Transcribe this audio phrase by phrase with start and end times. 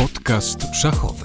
[0.00, 1.22] Podcast szachowy.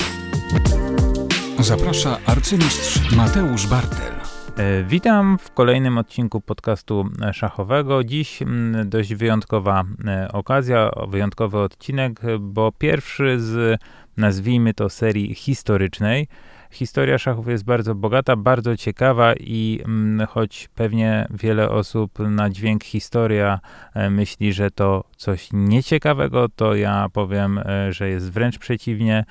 [1.60, 4.14] Zaprasza arcymistrz Mateusz Bartel.
[4.58, 8.04] E, witam w kolejnym odcinku podcastu szachowego.
[8.04, 8.40] Dziś
[8.86, 13.82] dość wyjątkowa e, okazja, wyjątkowy odcinek, bo pierwszy z,
[14.18, 16.28] nazwijmy to, serii historycznej.
[16.76, 22.84] Historia szachów jest bardzo bogata, bardzo ciekawa i mm, choć pewnie wiele osób na dźwięk
[22.84, 23.60] historia
[23.94, 29.26] e, myśli, że to coś nieciekawego, to ja powiem, e, że jest wręcz przeciwnie,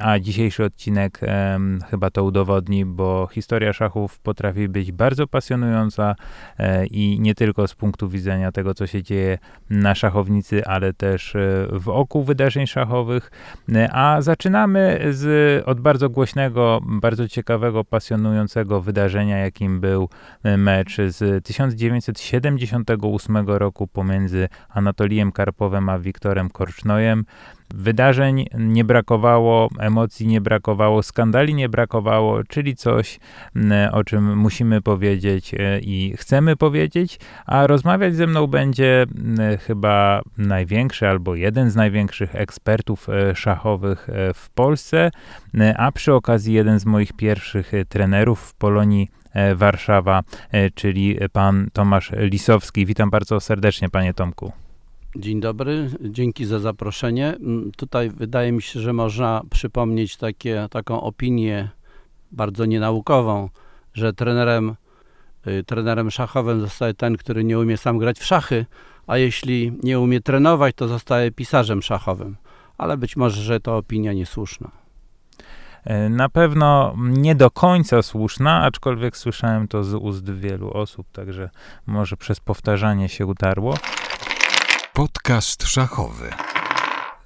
[0.00, 1.20] a dzisiejszy odcinek
[1.90, 6.14] chyba to udowodni, bo historia szachów potrafi być bardzo pasjonująca
[6.90, 9.38] i nie tylko z punktu widzenia tego, co się dzieje
[9.70, 11.36] na szachownicy, ale też
[11.72, 13.30] wokół wydarzeń szachowych.
[13.92, 20.08] A zaczynamy z, od bardzo głośnego bardzo ciekawego, pasjonującego wydarzenia, jakim był
[20.42, 27.24] e, mecz z 1978 roku pomiędzy Anatolijem Karpowem a Wiktorem Korcznojem.
[27.74, 33.20] Wydarzeń nie brakowało, emocji nie brakowało, skandali nie brakowało, czyli coś,
[33.92, 39.06] o czym musimy powiedzieć e, i chcemy powiedzieć, a rozmawiać ze mną będzie
[39.66, 45.10] chyba największy albo jeden z największych ekspertów e, szachowych e, w Polsce,
[45.76, 49.08] a przy okazji jeden z moich pierwszych trenerów w Polonii
[49.54, 50.22] Warszawa,
[50.74, 52.86] czyli pan Tomasz Lisowski.
[52.86, 54.52] Witam bardzo serdecznie, panie Tomku.
[55.16, 57.26] Dzień dobry, dzięki za zaproszenie.
[57.26, 61.68] Mm, tutaj wydaje mi się, że można przypomnieć takie, taką opinię
[62.32, 63.48] bardzo nienaukową,
[63.94, 64.76] że trenerem,
[65.46, 68.66] y, trenerem szachowym zostaje ten, który nie umie sam grać w szachy,
[69.06, 72.36] a jeśli nie umie trenować, to zostaje pisarzem szachowym.
[72.78, 74.70] Ale być może, że to opinia niesłuszna.
[75.84, 81.50] E, na pewno nie do końca słuszna, aczkolwiek słyszałem to z ust wielu osób, także
[81.86, 83.74] może przez powtarzanie się utarło.
[84.94, 86.30] Podcast szachowy.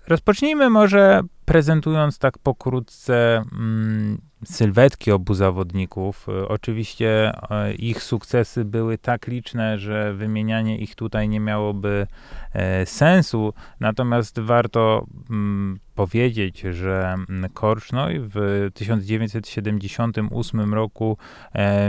[0.07, 6.27] Rozpocznijmy może prezentując tak pokrótce mm, sylwetki obu zawodników.
[6.29, 12.07] E, oczywiście e, ich sukcesy były tak liczne, że wymienianie ich tutaj nie miałoby
[12.53, 21.19] e, sensu, natomiast warto mm, powiedzieć, że mm, Korcznoj w 1978 roku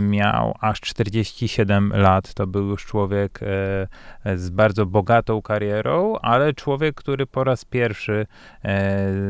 [0.01, 2.33] miał aż 47 lat.
[2.33, 3.39] To był już człowiek
[4.35, 8.27] z bardzo bogatą karierą, ale człowiek, który po raz pierwszy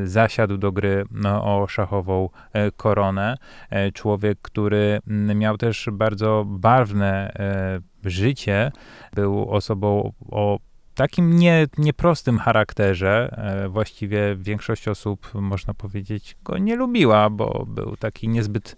[0.04, 2.30] zasiadł do gry no, o szachową
[2.78, 3.38] koronę.
[3.70, 8.72] E, człowiek, który mm, miał też bardzo barwne e, życie,
[9.14, 10.60] był osobą o
[10.96, 13.36] takim nie, nieprostym charakterze.
[13.38, 18.76] E, właściwie większość osób, można powiedzieć, go nie lubiła, bo był taki niezbyt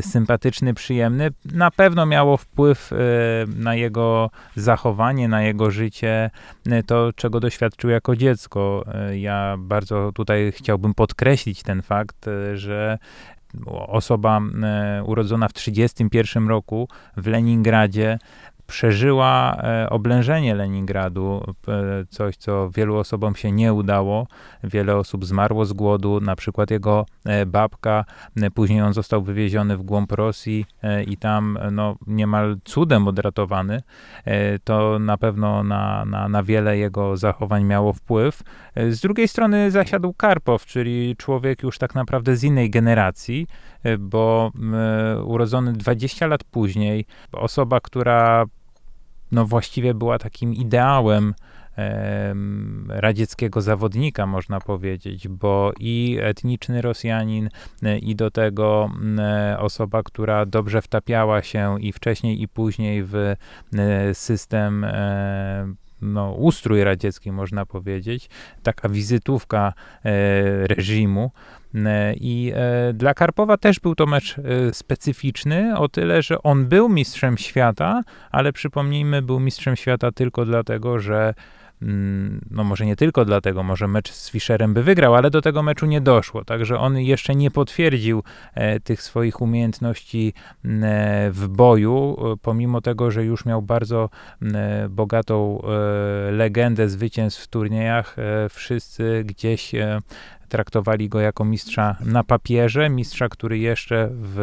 [0.00, 1.30] sympatyczny, przyjemny.
[1.44, 2.90] Na pewno miało wpływ
[3.56, 6.30] na jego zachowanie, na jego życie,
[6.86, 8.84] to czego doświadczył jako dziecko.
[9.14, 12.98] Ja bardzo tutaj chciałbym podkreślić ten fakt, że
[13.86, 18.18] osoba e, urodzona w 1931 roku w Leningradzie
[18.66, 24.26] przeżyła e, oblężenie Leningradu, e, coś, co wielu osobom się nie udało.
[24.64, 27.06] Wiele osób zmarło z głodu, na przykład jego
[27.46, 28.04] babka.
[28.54, 30.66] Później on został wywieziony w głąb Rosji
[31.06, 33.82] i tam no, niemal cudem odratowany.
[34.64, 38.42] To na pewno na, na, na wiele jego zachowań miało wpływ.
[38.76, 43.46] Z drugiej strony zasiadł Karpow, czyli człowiek już tak naprawdę z innej generacji,
[43.98, 44.52] bo
[45.24, 48.44] urodzony 20 lat później, osoba, która
[49.32, 51.34] no właściwie była takim ideałem
[52.88, 57.48] radzieckiego zawodnika, można powiedzieć, bo i etniczny Rosjanin,
[58.02, 58.90] i do tego
[59.58, 63.34] osoba, która dobrze wtapiała się i wcześniej, i później w
[64.12, 64.86] system
[66.04, 68.28] no, ustrój radziecki, można powiedzieć,
[68.62, 69.72] taka wizytówka
[70.04, 71.30] e, reżimu.
[71.74, 74.36] E, I e, dla Karpowa też był to mecz
[74.72, 80.98] specyficzny, o tyle, że on był mistrzem świata, ale przypomnijmy, był mistrzem świata tylko dlatego,
[80.98, 81.34] że
[81.84, 85.62] Mm, no może nie tylko dlatego, może mecz z Fischerem by wygrał, ale do tego
[85.62, 88.22] meczu nie doszło, także on jeszcze nie potwierdził
[88.54, 90.34] e, tych swoich umiejętności
[90.64, 94.10] e, w boju, e, pomimo tego, że już miał bardzo
[94.42, 94.54] mm,
[94.94, 95.62] bogatą
[96.30, 98.16] legendę zwycięstw w turniejach,
[98.50, 99.72] wszyscy gdzieś
[100.48, 104.34] traktowali go jako mistrza na papierze, mistrza, który jeszcze w,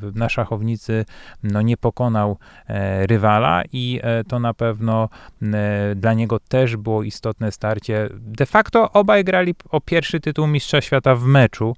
[0.00, 1.04] w, na szachownicy
[1.42, 5.08] no, nie pokonał e, rywala i e, to na pewno
[5.42, 8.08] e, dla niego też było istotne starcie.
[8.12, 11.76] De facto obaj grali o pierwszy tytuł mistrza świata w meczu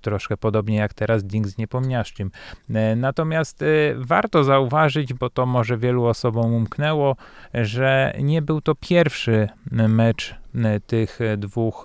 [0.00, 2.30] troszkę podobnie jak teraz Ding z Niepomniaszczym.
[2.74, 3.66] E, natomiast e,
[3.96, 7.16] warto zauważyć, bo to może wielu osobom umknęło,
[7.54, 11.84] że nie był to pierwszy mecz e, tych dwóch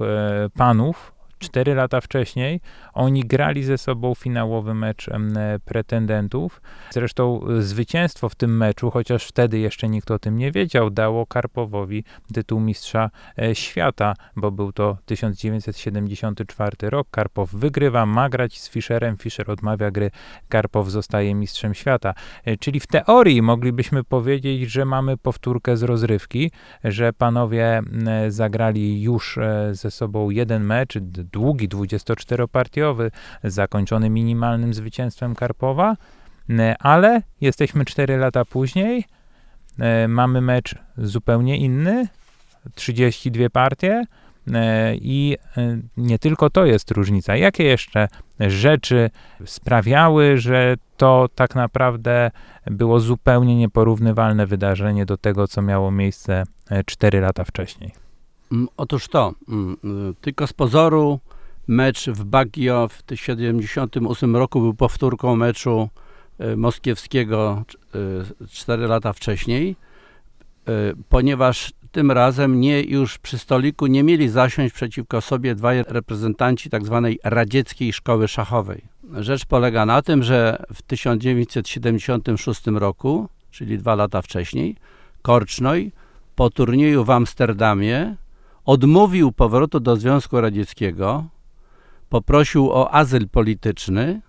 [0.57, 2.61] panów, cztery lata wcześniej
[2.93, 5.13] oni grali ze sobą finałowy mecz e,
[5.65, 6.61] pretendentów.
[6.91, 11.25] Zresztą e, zwycięstwo w tym meczu, chociaż wtedy jeszcze nikt o tym nie wiedział, dało
[11.25, 12.03] Karpowowi
[12.33, 13.09] tytuł mistrza
[13.39, 17.07] e, świata, bo był to 1974 rok.
[17.11, 20.11] Karpow wygrywa, ma grać z Fischerem, Fischer odmawia gry,
[20.49, 22.13] Karpow zostaje mistrzem świata.
[22.59, 26.51] Czyli w teorii moglibyśmy powiedzieć, że mamy powtórkę z rozrywki,
[26.83, 27.81] że panowie
[28.27, 29.39] zagrali już
[29.71, 32.82] ze sobą jeden mecz, długi, 24-partiowy,
[33.43, 35.95] zakończony minimalnym zwycięstwem Karpowa,
[36.79, 39.05] ale jesteśmy 4 lata później,
[39.79, 42.07] e, mamy mecz zupełnie inny,
[42.75, 44.05] 32 partie
[44.53, 47.35] e, i e, nie tylko to jest różnica.
[47.35, 48.07] Jakie jeszcze
[48.39, 49.09] rzeczy
[49.45, 52.31] sprawiały, że to tak naprawdę
[52.65, 56.43] było zupełnie nieporównywalne wydarzenie do tego, co miało miejsce
[56.85, 57.91] 4 lata wcześniej?
[58.51, 59.77] Mm, Otóż to, mm,
[60.11, 61.19] y, tylko z pozoru
[61.67, 65.89] mecz w Baguio w 1978 roku był powtórką meczu
[66.41, 67.63] y, moskiewskiego
[68.49, 69.75] 4 lata wcześniej,
[70.69, 70.71] y,
[71.09, 76.85] ponieważ tym razem nie już przy stoliku nie mieli zasiąść przeciwko sobie dwaj reprezentanci tak
[76.85, 78.81] zwanej radzieckiej szkoły szachowej.
[79.19, 84.75] Rzecz polega na tym, że w 1976 roku, czyli dwa lata wcześniej,
[85.21, 85.91] Korcznoj
[86.35, 88.15] po turnieju w Amsterdamie
[88.65, 91.25] odmówił powrotu do Związku Radzieckiego,
[92.13, 94.21] poprosił o azyl polityczny,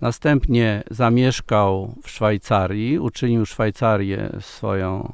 [0.00, 5.12] następnie zamieszkał w Szwajcarii, uczynił Szwajcarię swoją,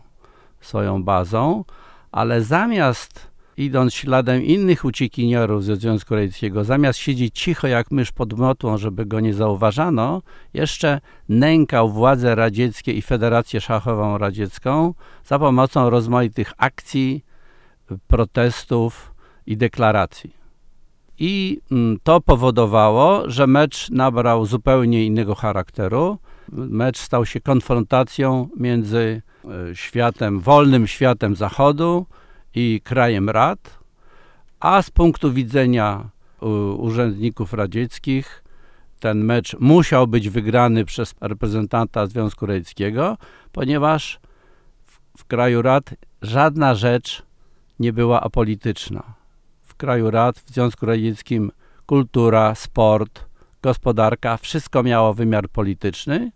[0.61, 1.65] swoją bazą,
[2.13, 8.33] ale zamiast idąc śladem innych uciekinierów ze Związku Radzieckiego, zamiast siedzieć cicho jak mysz pod
[8.33, 10.23] motłą, żeby go nie zauważano,
[10.55, 14.95] jeszcze nękał władze radzieckie i Federację Szachową Radziecką
[15.25, 17.25] za pomocą rozmaitych akcji,
[18.07, 19.15] protestów
[19.47, 20.36] i deklaracji.
[21.19, 26.19] I mm, to powodowało, że mecz nabrał zupełnie innego charakteru.
[26.53, 32.07] Mecz stał się konfrontacją między e, światem, wolnym światem Zachodu
[32.55, 33.79] i krajem Rad,
[34.61, 36.09] a z punktu widzenia
[36.79, 38.45] urzędników radzieckich
[39.01, 43.17] ten mecz musiał być wygrany przez reprezentanta Związku Radzieckiego,
[43.53, 44.21] ponieważ
[45.19, 47.23] w kraju Rad żadna rzecz
[47.79, 49.16] nie była apolityczna.
[49.77, 51.53] Kraju Rad, w Związku Radzieckim
[51.87, 53.25] kultura, sport,
[53.63, 56.33] gospodarka, wszystko miało wymiar polityczny,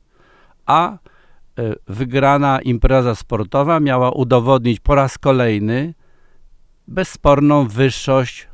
[0.66, 0.98] a e,
[1.87, 5.94] wygrana impreza sportowa miała udowodnić po raz kolejny
[6.88, 8.48] bezsporną wyższość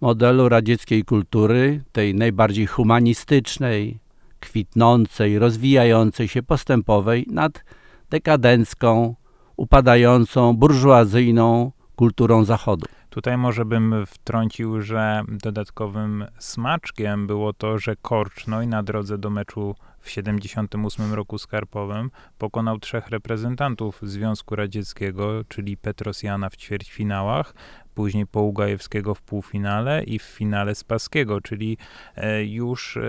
[0.00, 3.98] modelu radzieckiej kultury, tej najbardziej humanistycznej,
[4.40, 7.64] kwitnącej, rozwijającej się, postępowej, nad
[8.10, 9.14] dekadencką,
[9.56, 12.86] upadającą, burżuazyjną kulturą Zachodu.
[13.18, 19.74] Tutaj może bym wtrącił, że dodatkowym smaczkiem było to, że Korcznoj na drodze do meczu
[20.08, 27.54] w 78 roku z Karpowem pokonał trzech reprezentantów Związku Radzieckiego, czyli Petrosjana w ćwierćfinałach,
[27.94, 31.78] później Poługajewskiego w półfinale i w finale Spaskiego, czyli
[32.16, 33.02] e, już e,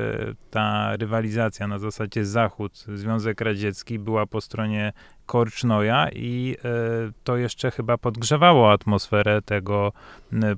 [0.51, 4.94] ta rywalizacja na zasadzie Zachód, Związek Radziecki była po stronie
[5.25, 6.69] Korcznoja i e,
[7.24, 9.92] to jeszcze chyba podgrzewało atmosferę tego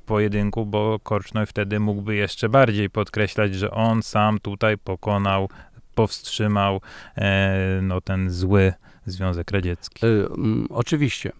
[0.06, 5.50] pojedynku, bo Korcznoj wtedy mógłby jeszcze bardziej podkreślać, że on sam tutaj pokonał,
[5.96, 6.82] powstrzymał
[7.16, 8.74] e, no, ten zły
[9.06, 10.06] Związek Radziecki.
[10.06, 11.32] Mm, oczywiście.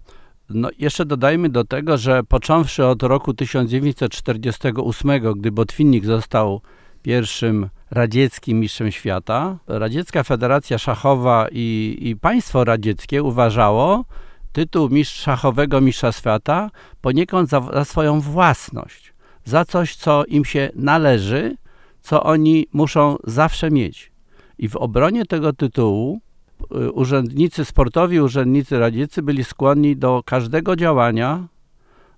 [0.50, 6.62] No, jeszcze dodajmy do tego, że począwszy od roku 1948, gdy Botwinnik został
[7.02, 14.06] pierwszym radzieckim mistrzem świata, Radziecka Federacja Szachowa i, i państwo radzieckie uważało
[14.52, 19.14] tytuł mistrz szachowego mistrza świata poniekąd za, za swoją własność,
[19.46, 21.58] za coś, co im się należy,
[22.02, 24.11] co oni muszą zawsze mieć.
[24.62, 26.22] I w obronie tego tytułu
[26.62, 31.48] y, urzędnicy sportowi, urzędnicy radzieccy byli skłonni do każdego działania,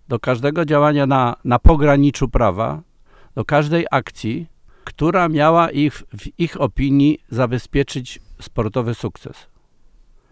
[0.07, 2.81] do każdego działania na, na pograniczu prawa,
[3.35, 4.47] do każdej akcji,
[4.83, 9.47] która miała ich, w ich opinii zabezpieczyć sportowy sukces.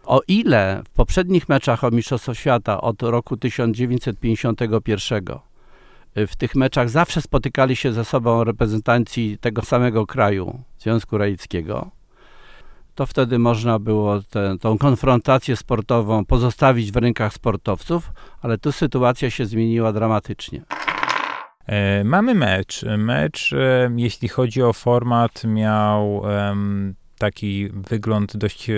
[0.04, 5.24] O ile w poprzednich meczach o Mistrzostwo Świata od roku 1951
[6.18, 12.01] y, w tych meczach zawsze spotykali się ze sobą reprezentanci tego samego kraju, Związku Radzieckiego,
[12.96, 14.22] to wtedy można było
[14.62, 20.62] tę konfrontację sportową pozostawić w rękach sportowców, ale tu sytuacja się zmieniła dramatycznie.
[21.68, 22.84] E, mamy mecz.
[22.98, 26.22] Mecz, e, jeśli chodzi o format, miał
[27.18, 28.74] taki wygląd dość e,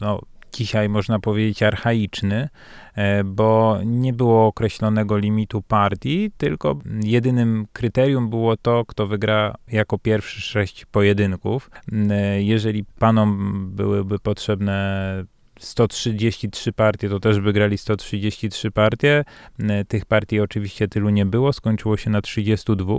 [0.00, 0.20] no,
[0.52, 2.48] dzisiaj można powiedzieć archaiczny,
[2.94, 9.98] e, bo nie było określonego limitu partii, tylko jedynym kryterium było to, kto wygra jako
[9.98, 11.70] pierwszy sześć pojedynków.
[12.10, 15.24] E, jeżeli panom byłyby potrzebne
[15.58, 19.24] 133 partie, to też wygrali 133 partie.
[19.58, 22.94] E, tych partii oczywiście tylu nie było, skończyło się na 32.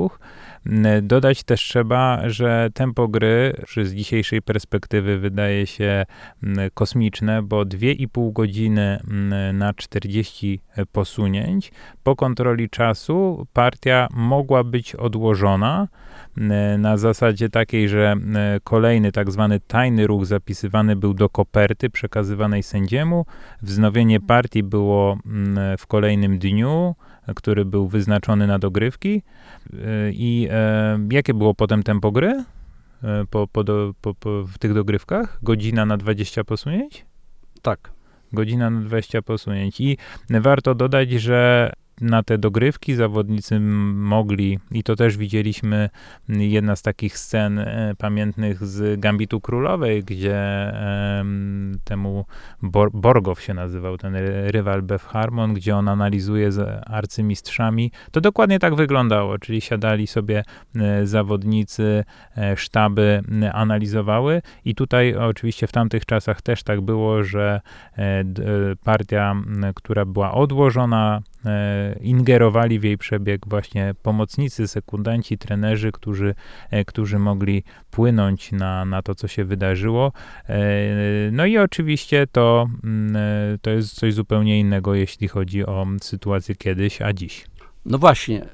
[0.66, 6.06] E, dodać też trzeba, że tempo gry z dzisiejszej perspektywy wydaje się
[6.74, 9.00] kosmiczne, bo 2,5 godziny
[9.54, 10.62] na 40
[10.92, 11.72] posunięć.
[12.04, 15.88] Po kontroli czasu partia mogła być odłożona
[16.78, 18.16] na zasadzie takiej, że
[18.64, 23.26] kolejny tak zwany tajny ruch zapisywany był do koperty przekazywanej sędziemu.
[23.62, 25.18] Wznowienie partii było
[25.78, 26.96] w kolejnym dniu,
[27.36, 29.22] który był wyznaczony na dogrywki.
[30.12, 32.44] I e, jakie było potem tempo gry
[33.04, 33.64] e, po, po,
[34.02, 35.40] po, po, w tych dogrywkach?
[35.42, 37.06] Godzina na 20 posunięć?
[37.62, 37.92] Tak.
[38.34, 39.82] Godzina na 20 posunięć.
[39.82, 39.98] I
[40.30, 45.90] warto dodać, że na te dogrywki zawodnicy mogli, i to też widzieliśmy,
[46.30, 51.24] jedna z takich scen e, pamiętnych z Gambitu Królowej, gdzie e,
[51.84, 52.26] temu
[52.62, 54.16] Bor Borgow się nazywał, ten
[54.48, 57.92] rywal Beth Harmon, gdzie on analizuje z arcymistrzami.
[58.12, 60.44] To dokładnie tak wyglądało, czyli siadali sobie
[60.76, 62.04] e, zawodnicy,
[62.38, 63.22] e, sztaby
[63.54, 67.62] analizowały i tutaj oczywiście w tamtych czasach też tak było, że
[67.98, 68.24] e,
[68.84, 69.36] partia,
[69.76, 71.39] która była odłożona, E,
[72.02, 76.36] ingerowali w jej przebieg właśnie pomocnicy, sekundanci, trenerzy, którzy,
[76.72, 80.12] e, którzy mogli płynąć na, na to, co się wydarzyło.
[80.50, 80.60] E,
[81.32, 83.16] no i oczywiście to, mm,
[83.62, 87.46] to jest coś zupełnie innego, jeśli chodzi o sytuację kiedyś, a dziś.
[87.86, 88.48] No właśnie, y,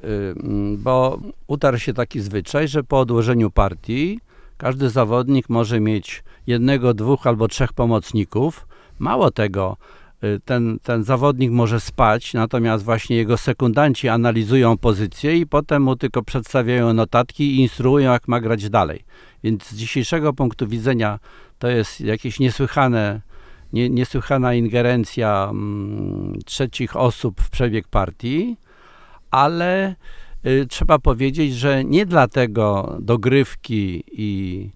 [0.43, 4.19] mm, bo utarł się taki zwyczaj, że po odłożeniu partii
[4.57, 8.67] każdy zawodnik może mieć jednego, dwóch albo trzech pomocników.
[8.99, 9.77] Mało tego,
[10.45, 16.23] ten, ten zawodnik może spać, natomiast właśnie jego sekundanci analizują pozycję i potem mu tylko
[16.23, 19.03] przedstawiają notatki i instruują, jak ma grać dalej.
[19.43, 21.19] Więc z dzisiejszego punktu widzenia
[21.59, 23.21] to jest jakieś niesłychane,
[23.73, 28.57] nie, niesłychana ingerencja mm, trzecich osób w przebieg partii,
[29.31, 29.95] ale
[30.45, 34.69] y, trzeba powiedzieć, że nie dlatego dogrywki i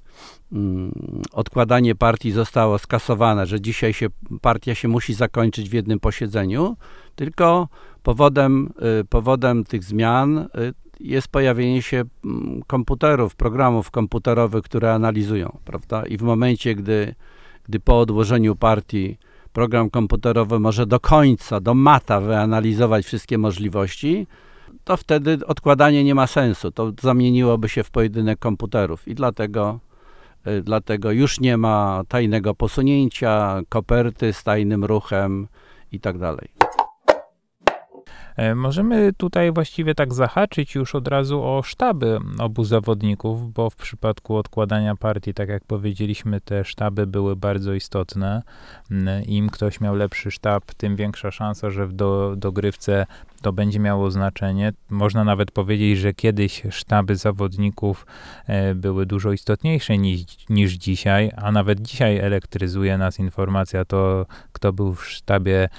[1.32, 4.08] odkładanie partii zostało skasowane, że dzisiaj się
[4.42, 6.78] partia się musi zakończyć w jednym posiedzeniu,
[7.16, 7.68] tylko
[8.04, 8.70] powodem,
[9.02, 10.48] y, powodem tych zmian y,
[11.00, 16.06] jest pojawienie się mm, komputerów, programów komputerowych, które analizują, prawda?
[16.06, 17.16] I w momencie, gdy,
[17.64, 19.18] gdy po odłożeniu partii
[19.54, 24.28] program komputerowy może do końca, do mata wyanalizować wszystkie możliwości,
[24.84, 26.72] to wtedy odkładanie nie ma sensu.
[26.72, 29.80] To zamieniłoby się w pojedynek komputerów i dlatego
[30.64, 35.48] dlatego już nie ma tajnego posunięcia, koperty z tajnym ruchem
[35.92, 36.16] i tak.
[38.40, 43.76] E, możemy tutaj właściwie tak zahaczyć już od razu o sztaby obu zawodników, bo w
[43.76, 48.42] przypadku odkładania partii, tak jak powiedzieliśmy, te sztaby były bardzo istotne.
[49.28, 53.06] Im ktoś miał lepszy sztab, tym większa szansa, że w do, dogrywce
[53.40, 54.74] to będzie miało znaczenie.
[54.90, 58.06] Można nawet powiedzieć, że kiedyś sztaby zawodników
[58.48, 64.74] e, były dużo istotniejsze niż, niż dzisiaj, a nawet dzisiaj elektryzuje nas informacja to, kto
[64.74, 65.70] był w sztabie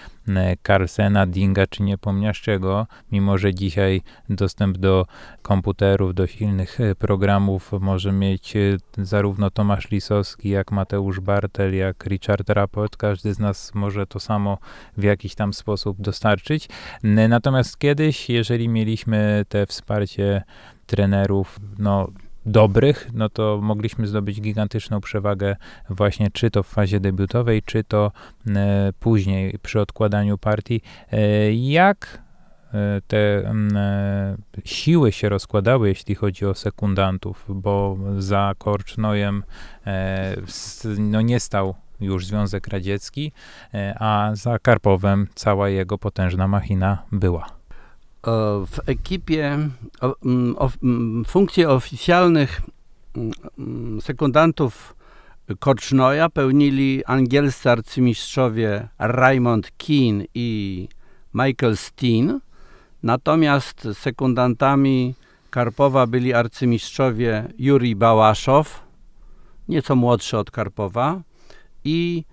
[0.67, 5.07] Carlsena, Dinga czy Niepomniaszczego, mimo że dzisiaj dostęp do
[5.43, 12.05] komputerów, do silnych e, programów może mieć e, zarówno Tomasz Lisowski, jak Mateusz Bartel, jak
[12.07, 12.97] Richard Rapport.
[12.97, 14.59] Każdy z nas może to samo
[14.97, 16.69] w jakiś tam sposób dostarczyć.
[17.03, 20.43] Natomiast kiedyś, jeżeli mieliśmy te wsparcie
[20.87, 22.09] trenerów, no
[22.47, 25.57] dobrych, no to mogliśmy zdobyć gigantyczną przewagę
[25.91, 28.13] właśnie czy to w fazie debiutowej, czy to
[28.47, 30.81] e, później przy odkładaniu partii.
[31.13, 32.23] E, jak
[32.75, 39.43] e, te e, siły się rozkładały, jeśli chodzi o sekundantów, bo za Korcznojem
[39.87, 40.37] e,
[40.99, 43.33] no nie stał już Związek Radziecki,
[43.75, 47.47] e, a za Karpowem cała jego potężna machina była.
[48.67, 49.59] W ekipie
[50.25, 52.61] mm, mm, funkcje oficjalnych
[53.59, 54.95] mm, sekundantów
[55.59, 60.89] Korcznoja pełnili angielscy arcymistrzowie Raymond Keane i
[61.35, 62.41] Michael Steen,
[63.03, 65.15] natomiast sekundantami
[65.51, 68.83] Karpowa byli arcymistrzowie Juri Bałaszow,
[69.69, 71.21] nieco młodszy od Karpowa,
[71.85, 72.25] i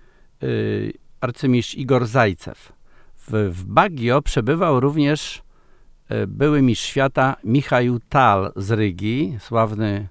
[0.42, 2.72] y, arcymistrz Igor Zajcew.
[3.16, 5.42] W, w przebywał również
[6.08, 10.08] E, były mistrz świata Michał Tal z Rygi, sławny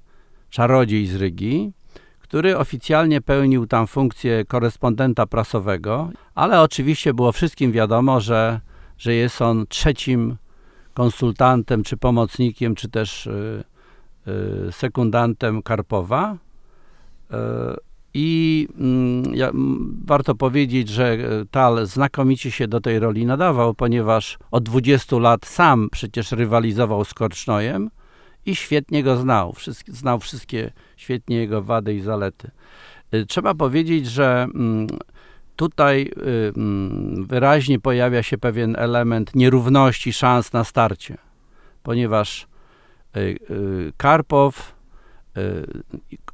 [0.49, 1.71] czarodziej z Rygi,
[2.19, 8.61] który oficjalnie pełnił tam funkcję korespondenta prasowego, ale oczywiście było wszystkim wiadomo, że,
[8.97, 10.37] że jest on trzecim
[10.93, 13.63] konsultantem, czy pomocnikiem, czy też y,
[14.67, 16.37] y, sekundantem Karpowa.
[18.13, 21.17] I mm, ja, m, warto powiedzieć, że e,
[21.51, 27.13] Tal znakomicie się do tej roli nadawał, ponieważ od 20 lat sam przecież rywalizował z
[27.13, 27.89] Korcznojem
[28.45, 29.53] i świetnie go znał.
[29.53, 32.51] Wszystkie, znał wszystkie świetnie jego wady i zalety.
[33.13, 34.87] Y, Trzeba powiedzieć, że mm,
[35.55, 36.11] tutaj
[36.55, 41.17] mm, wyraźnie pojawia się pewien element nierówności szans na starcie,
[41.83, 42.47] ponieważ
[43.97, 44.76] Karpow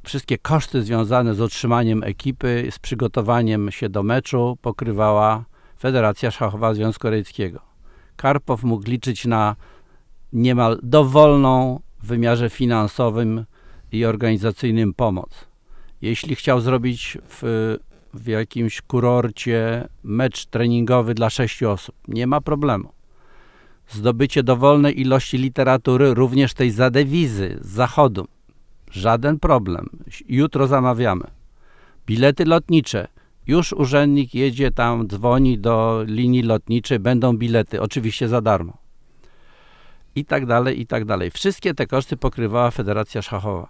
[0.02, 5.44] wszystkie koszty związane z utrzymaniem ekipy, z przygotowaniem się do meczu pokrywała
[5.80, 7.60] Federacja Szachowa Związku Radzieckiego.
[8.16, 9.56] Karpow mógł liczyć na
[10.32, 13.44] niemal dowolną w wymiarze finansowym
[13.92, 15.30] i organizacyjnym pomoc.
[16.02, 17.76] Jeśli chciał zrobić w,
[18.14, 22.92] w jakimś kurorcie mecz treningowy dla sześciu osób, nie ma problemu.
[23.88, 28.26] Zdobycie dowolnej ilości literatury, również tej za dewizy z zachodu,
[28.94, 29.88] żaden problem.
[30.28, 31.24] Jutro zamawiamy.
[32.06, 33.08] Bilety lotnicze.
[33.46, 38.76] Już urzędnik jedzie tam, dzwoni do linii lotniczej, będą bilety, oczywiście za darmo.
[40.16, 41.30] I tak dalej, i tak dalej.
[41.30, 43.68] Wszystkie te koszty pokrywała Federacja Szachowa.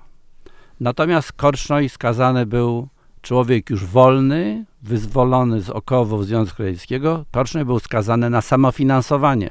[0.81, 2.88] Natomiast Korcznoj skazany był
[3.23, 7.25] człowiek już wolny, wyzwolony z okowów Związku Radzieckiego.
[7.33, 9.50] Korcznoj był skazany na samofinansowanie.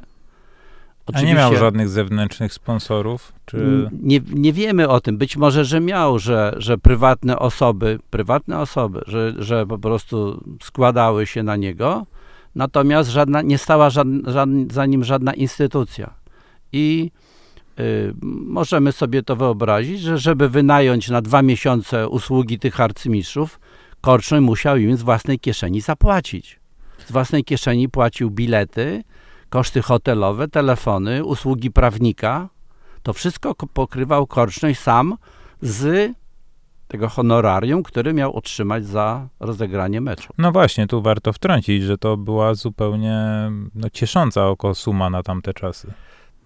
[1.14, 3.34] A nie miał żadnych zewnętrznych sponsorów?
[3.46, 3.90] Czy...
[4.02, 5.18] Nie, nie wiemy o tym.
[5.18, 11.26] Być może, że miał, że, że prywatne osoby, prywatne osoby, że, że po prostu składały
[11.26, 12.06] się na niego,
[12.56, 16.14] natomiast żadna, nie stała żadn, żadn, za nim żadna instytucja.
[16.72, 17.12] I
[17.80, 18.14] y,
[18.46, 23.60] możemy sobie to wyobrazić, że żeby wynająć na dwa miesiące usługi tych arcymistrzów,
[24.02, 26.60] Korczyn musiał im z własnej kieszeni zapłacić.
[27.08, 29.04] Z własnej kieszeni płacił bilety,
[29.54, 32.50] koszty hotelowe, telefony, usługi prawnika.
[33.04, 35.18] To wszystko ko- pokrywał Korcznoś sam
[35.62, 36.12] z
[36.88, 40.34] tego honorarium, który miał otrzymać za rozegranie meczu.
[40.38, 43.18] No właśnie, tu warto wtrącić, że to była zupełnie
[43.76, 45.94] no, ciesząca oko suma na tamte czasy.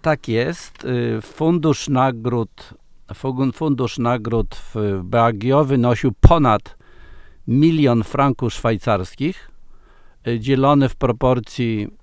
[0.02, 0.84] Tak jest.
[0.84, 2.74] Y, Fundusz nagród,
[3.14, 6.76] fun- fundusz nagród w BAGIO wynosił ponad
[7.46, 9.50] milion franków szwajcarskich,
[10.28, 11.97] y, dzielony w proporcji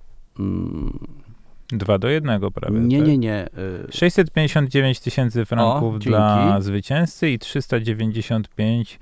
[1.68, 2.80] Dwa do jednego prawie.
[2.80, 3.06] nie, tak?
[3.06, 3.46] nie, nie.
[3.88, 6.08] y, 659 tysięcy franków dzięki.
[6.08, 8.98] dla zwycięzcy i 395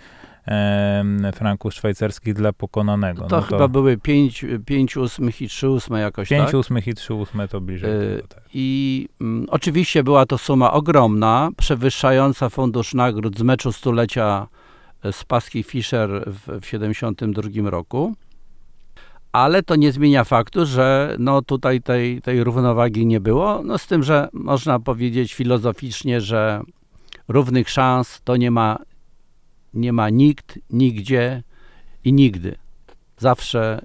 [0.47, 3.27] em, franków szwajcarskich dla pokonanego.
[3.27, 6.55] To no chyba były 5, pięć ósmych i 3 ósme jakoś 5 tak.
[6.55, 8.43] ósmych i 3 ósme to bliżej Y, tego, tak.
[8.55, 14.47] I mm, oczywiście była to suma ogromna, przewyższająca fundusz nagród z meczu stulecia
[15.03, 18.15] e, z Paski Fischer w, w 72 roku.
[19.35, 23.63] Ale to nie zmienia faktu, że no tutaj tej, tej równowagi nie było.
[23.65, 26.61] No z tym, że można powiedzieć filozoficznie, że
[27.29, 28.79] równych szans to nie ma,
[29.75, 31.43] nie ma nikt, nigdzie
[32.05, 32.55] i nigdy.
[33.19, 33.81] Zawsze,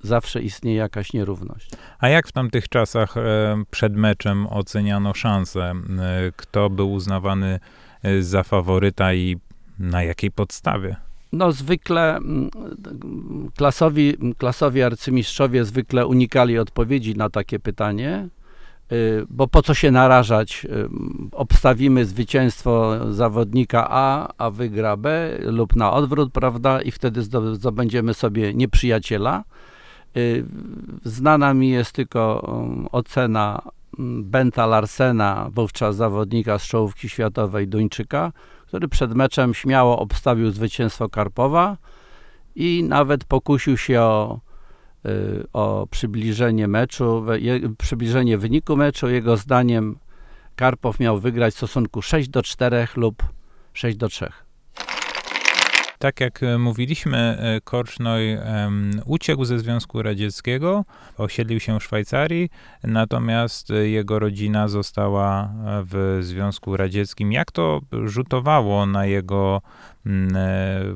[0.00, 1.70] zawsze istnieje jakaś nierówność.
[1.98, 3.22] A jak w tamtych czasach e,
[3.70, 5.62] przed meczem oceniano szanse?
[5.70, 5.74] E,
[6.36, 7.60] Kto był uznawany
[8.02, 9.36] e, za faworyta i
[9.78, 10.96] na jakiej podstawie?
[11.32, 12.50] No zwykle mm,
[13.56, 18.28] klasowi, klasowi arcymistrzowie zwykle unikali odpowiedzi na takie pytanie,
[18.92, 20.64] y, bo po co się narażać?
[20.64, 20.88] Y,
[21.32, 26.82] Obstawimy zwycięstwo zawodnika A, a wygra B lub na odwrót, prawda?
[26.82, 29.44] I wtedy zdo- zdobędziemy sobie nieprzyjaciela.
[30.16, 30.44] Y,
[31.04, 33.62] Znana mi jest tylko um, ocena
[33.98, 38.32] mm, Benta Larsena, wówczas zawodnika z czołówki światowej Duńczyka,
[38.72, 41.76] który przed meczem śmiało obstawił zwycięstwo Karpowa
[42.54, 44.40] i nawet pokusił się o,
[45.06, 47.24] y, o przybliżenie meczu,
[47.78, 49.08] przybliżenie wyniku meczu.
[49.08, 49.98] Jego zdaniem
[50.56, 53.22] Karpow miał wygrać w stosunku 6 do 4 lub
[53.72, 54.32] 6 do 3.
[56.02, 58.38] Tak jak e, mówiliśmy, e, Korcznoj
[59.04, 60.84] uciekł ze Związku Radzieckiego,
[61.18, 62.50] osiedlił się w Szwajcarii,
[62.84, 65.48] natomiast jego rodzina została e,
[65.86, 67.32] w Związku Radzieckim.
[67.32, 69.62] Jak to rzutowało na jego
[70.06, 70.34] mm,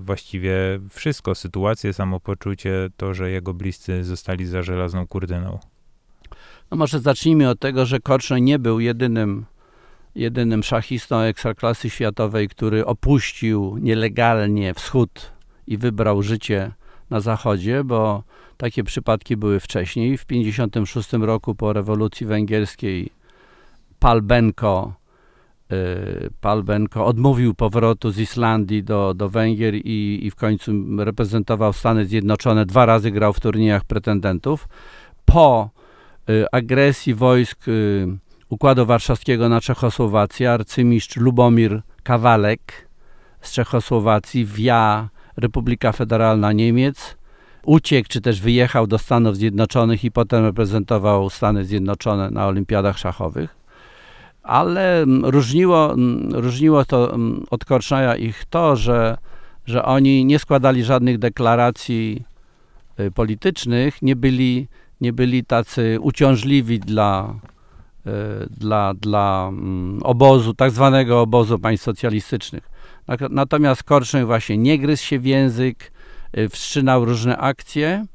[0.01, 0.55] właściwie
[0.91, 5.59] wszystko, sytuację, samopoczucie, to, że jego bliscy zostali za żelazną kurtyną?
[6.71, 9.47] No może zacznijmy od tego, że Korczyn nie był jedynym,
[10.17, 15.33] jedynym szachistą ekstraklasy światowej, który opuścił nielegalnie wschód
[15.67, 16.73] i wybrał życie
[17.11, 18.23] na zachodzie, bo
[18.57, 20.19] takie przypadki były wcześniej.
[20.19, 23.11] W 1956 roku po rewolucji węgierskiej
[23.99, 24.95] Palbenko
[25.73, 32.07] y, Palbenko odmówił powrotu z Islandii do, do Węgier i, i w końcu reprezentował Stany
[32.07, 32.67] Zjednoczone.
[32.67, 34.69] Dwa razy grał w turniejach pretendentów.
[35.25, 35.71] Po
[36.31, 38.07] y, agresji wojsk y,
[38.49, 42.89] Układu Warszawskiego na Czechosłowację arcymistrz Lubomir Kawalek
[43.41, 47.17] z Czechosłowacji via Republika Federalna Niemiec
[47.65, 53.57] uciekł, czy też wyjechał do Stanów Zjednoczonych i potem reprezentował Stany Zjednoczone na olimpiadach szachowych.
[54.43, 59.19] Ale mm, różniło, mm, różniło to mm, od Korcznaja ich to, że,
[59.67, 62.25] że oni nie składali żadnych deklaracji
[63.01, 64.69] y, politycznych, nie byli,
[65.01, 67.35] nie byli tacy uciążliwi dla,
[68.51, 69.53] dla, dla
[70.03, 72.69] obozu, tak zwanego obozu państw socjalistycznych.
[73.31, 75.93] Natomiast Korczeń właśnie nie gryzł się w język,
[76.39, 78.07] y, wstrzymał różne akcje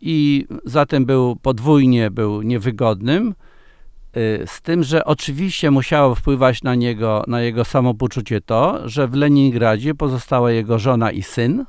[0.00, 3.34] i zatem był podwójnie był niewygodnym.
[4.16, 9.14] Y, z tym, że oczywiście musiało wpływać na niego, na jego samopoczucie to, że w
[9.14, 11.64] Leningradzie pozostała jego żona i syn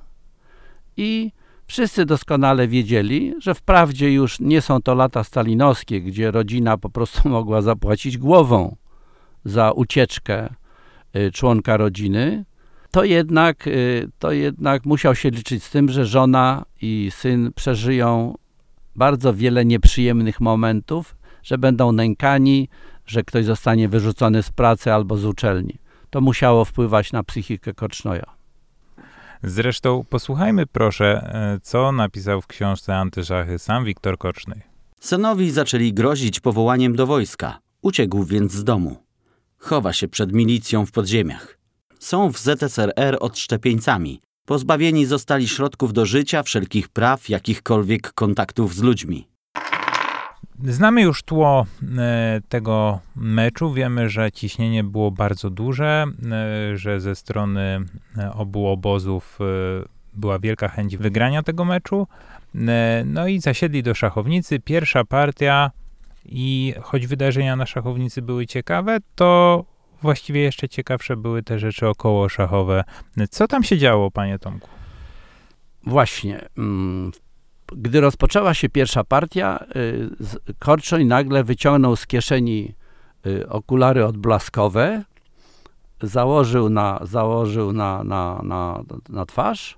[0.97, 1.31] i
[1.67, 7.29] wszyscy doskonale wiedzieli, że wprawdzie już nie są to lata stalinowskie, gdzie rodzina po prostu
[7.29, 8.75] mogła zapłacić głową
[9.45, 10.49] za ucieczkę
[11.15, 12.45] y, członka rodziny,
[12.91, 18.35] to jednak, y, to jednak musiał się liczyć z tym, że żona i syn przeżyją
[18.95, 22.69] bardzo wiele nieprzyjemnych momentów, że będą nękani,
[23.05, 25.79] że ktoś zostanie wyrzucony z pracy albo z uczelni.
[26.09, 28.34] To musiało wpływać na psychikę Korcznoja.
[29.43, 34.61] Zresztą posłuchajmy proszę, e, co napisał w książce Antyszachy sam Wiktor Korczny.
[34.99, 37.59] Synowi zaczęli grozić powołaniem do wojska.
[37.81, 38.97] Uciekł więc z domu.
[39.57, 41.57] Chowa się przed milicją w podziemiach.
[41.99, 44.19] Są w ZSRR odszczepieńcami.
[44.45, 49.27] Pozbawieni zostali środków do życia, wszelkich praw, jakichkolwiek kontaktów z ludźmi.
[50.63, 51.65] Znamy już tło
[51.97, 53.73] e, tego meczu.
[53.73, 57.79] Wiemy, że ciśnienie było bardzo duże, e, że ze strony
[58.17, 59.39] e, obu obozów
[60.13, 62.07] była wielka chęć wygrania tego meczu.
[63.05, 64.59] No i zasiedli do szachownicy.
[64.59, 65.71] Pierwsza partia
[66.25, 69.63] i choć wydarzenia na szachownicy były ciekawe, to
[70.01, 72.83] właściwie jeszcze ciekawsze były te rzeczy około szachowe.
[73.29, 74.69] Co tam się działo, panie Tomku?
[75.83, 76.49] Właśnie.
[76.57, 77.11] Mm,
[77.71, 80.09] gdy rozpoczęła się pierwsza partia, y,
[80.59, 82.75] Korczoń nagle wyciągnął z kieszeni
[83.25, 85.03] y, okulary odblaskowe,
[86.01, 89.77] założył na, założył na, na, na, na twarz.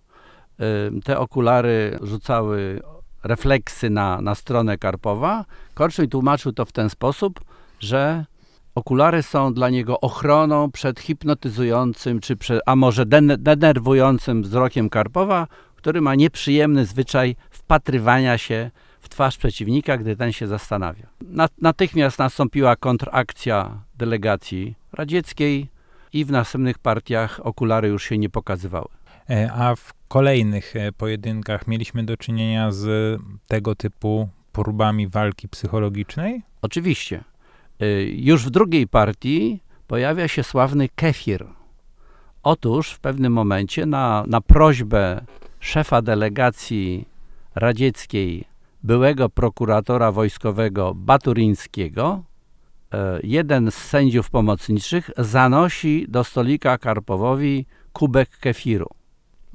[0.59, 2.81] Y, te okulary rzucały
[3.23, 5.45] refleksy na, na stronę Karpowa.
[5.73, 7.39] Korczoń tłumaczył to w ten sposób,
[7.79, 8.25] że
[8.75, 13.05] okulary są dla niego ochroną przed hipnotyzującym, czy przed, a może
[13.37, 17.35] denerwującym wzrokiem Karpowa, który ma nieprzyjemny zwyczaj
[17.67, 21.07] wpatrywania się w twarz przeciwnika, gdy ten się zastanawia.
[21.61, 25.67] Natychmiast nastąpiła kontrakcja delegacji radzieckiej
[26.13, 28.87] i w następnych partiach okulary już się nie pokazywały.
[29.29, 36.41] E, a w kolejnych e, pojedynkach mieliśmy do czynienia z tego typu próbami walki psychologicznej?
[36.61, 37.23] Oczywiście.
[37.79, 41.45] E, już w drugiej partii pojawia się sławny kefir.
[42.43, 45.25] Otóż w pewnym momencie na, na prośbę
[45.59, 47.16] szefa delegacji
[47.59, 48.45] radzieckiej,
[48.83, 52.23] byłego prokuratora wojskowego Baturińskiego,
[52.93, 58.89] e, jeden z sędziów pomocniczych zanosi do stolika Karpowowi kubek kefiru.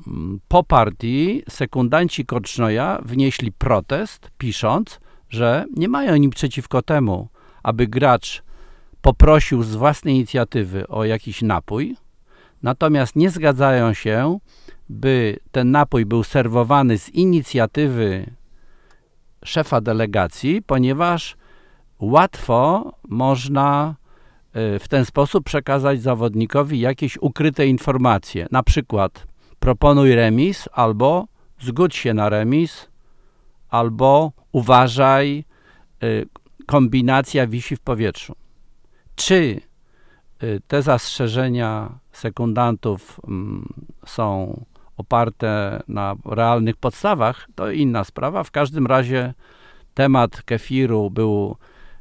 [0.07, 7.29] Mm, po partii sekundanci Korcznoja wnieśli protest, pisząc, że nie mają nic przeciwko temu,
[7.63, 8.43] aby gracz
[9.03, 11.97] poprosił z własnej inicjatywy o jakiś napój,
[12.63, 14.39] natomiast nie zgadzają się,
[14.93, 18.31] by ten napój był serwowany z inicjatywy
[19.45, 21.37] szefa delegacji, ponieważ
[22.01, 23.95] łatwo można
[24.57, 28.47] y, w ten sposób przekazać zawodnikowi jakieś ukryte informacje.
[28.51, 29.27] Na przykład
[29.59, 31.27] proponuj remis albo
[31.61, 32.89] zgódź się na remis
[33.69, 35.45] albo uważaj,
[36.03, 36.27] y,
[36.67, 38.35] kombinacja wisi w powietrzu.
[39.15, 39.61] Czy
[40.43, 43.69] y, te zastrzeżenia sekundantów mm,
[44.07, 44.57] są
[44.97, 48.45] oparte na realnych podstawach, to inna sprawa.
[48.45, 49.35] W każdym razie
[49.95, 51.57] temat kefiru był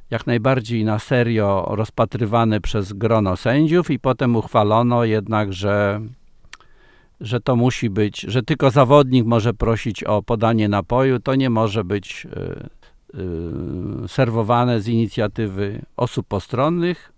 [0.10, 6.02] jak najbardziej na serio rozpatrywany przez grono sędziów i potem uchwalono jednak, że,
[7.22, 11.84] że to musi być, że tylko zawodnik może prosić o podanie napoju, to nie może
[11.84, 13.20] być y,
[14.06, 17.14] y, serwowane z inicjatywy osób postronnych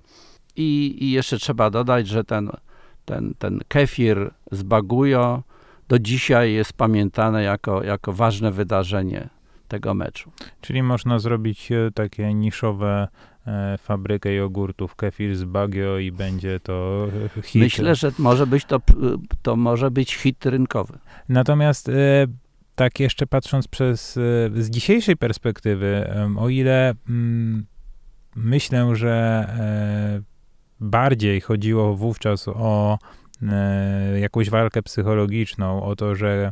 [0.56, 2.52] i, i jeszcze trzeba dodać, że ten,
[3.06, 5.44] ten, ten kefir z Bagujo
[5.94, 9.30] do dzisiaj jest pamiętane jako, jako ważne wydarzenie
[9.68, 10.32] tego meczu.
[10.62, 13.08] Czyli można zrobić e, takie niszowe
[13.48, 17.08] e, fabrykę jogurtów Kefir z Bagio i będzie to
[17.44, 17.62] hit.
[17.62, 18.82] Myślę, że może być to,
[19.42, 20.98] to może być hit rynkowy.
[21.30, 21.94] Natomiast e,
[22.76, 24.22] tak jeszcze patrząc przez, e,
[24.64, 27.66] z dzisiejszej perspektywy, o ile mm,
[28.36, 29.12] myślę, że
[29.60, 30.22] e,
[30.80, 33.23] bardziej chodziło wówczas o e,
[34.22, 36.52] jakąś walkę psychologiczną, o to, że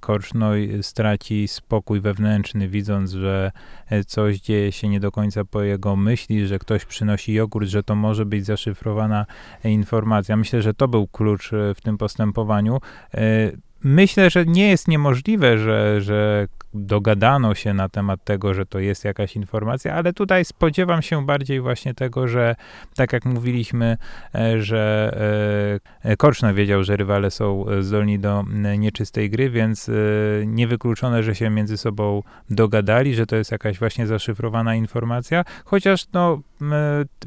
[0.00, 3.52] Korcznoj straci spokój wewnętrzny, widząc, że
[3.90, 7.82] e, coś dzieje się nie do końca po jego myśli, że ktoś przynosi jogurt, że
[7.82, 9.26] to może być zaszyfrowana
[9.64, 10.36] e, informacja.
[10.36, 12.80] Myślę, że to był klucz e, w tym postępowaniu.
[13.14, 13.52] E,
[13.84, 19.04] Myślę, że nie jest niemożliwe, że, że dogadano się na temat tego, że to jest
[19.04, 22.54] jakaś informacja, ale tutaj spodziewam się bardziej właśnie tego, że
[22.96, 23.96] tak jak mówiliśmy,
[24.34, 25.12] e, że
[26.04, 29.92] e, Korczno wiedział, że rywale są e, zdolni do e, nieczystej gry, więc e,
[30.46, 36.40] niewykluczone, że się między sobą dogadali, że to jest jakaś właśnie zaszyfrowana informacja, chociaż no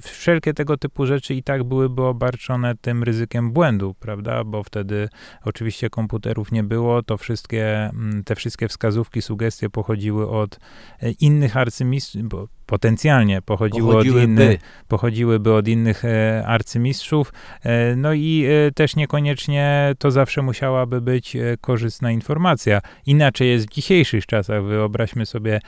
[0.02, 5.10] wszelkie tego typu rzeczy i tak byłyby obarczone tym ryzykiem błędu, prawda, bo wtedy
[5.44, 7.92] oczywiście komputerów nie było, to wszystkie,
[8.26, 10.60] te wszystkie wskazówki, sugestie pochodziły od
[11.02, 14.24] e, innych arcymistrzów, bo potencjalnie pochodziły, od Pochodziłyby.
[14.26, 21.02] innych, pochodziłyby od innych e, arcymistrzów, e, no i e, też niekoniecznie to zawsze musiałaby
[21.02, 22.82] być korzystna informacja.
[23.06, 24.64] Inaczej jest w dzisiejszych czasach.
[24.64, 25.60] Wyobraźmy sobie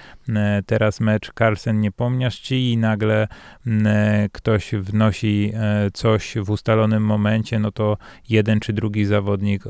[0.66, 3.28] teraz mecz Carlsen-Niepomniasz, i nagle
[3.68, 5.54] m, e, ktoś wnosi
[5.94, 7.98] coś w ustalonym momencie, no to
[8.30, 9.64] jeden czy drugi zawodnik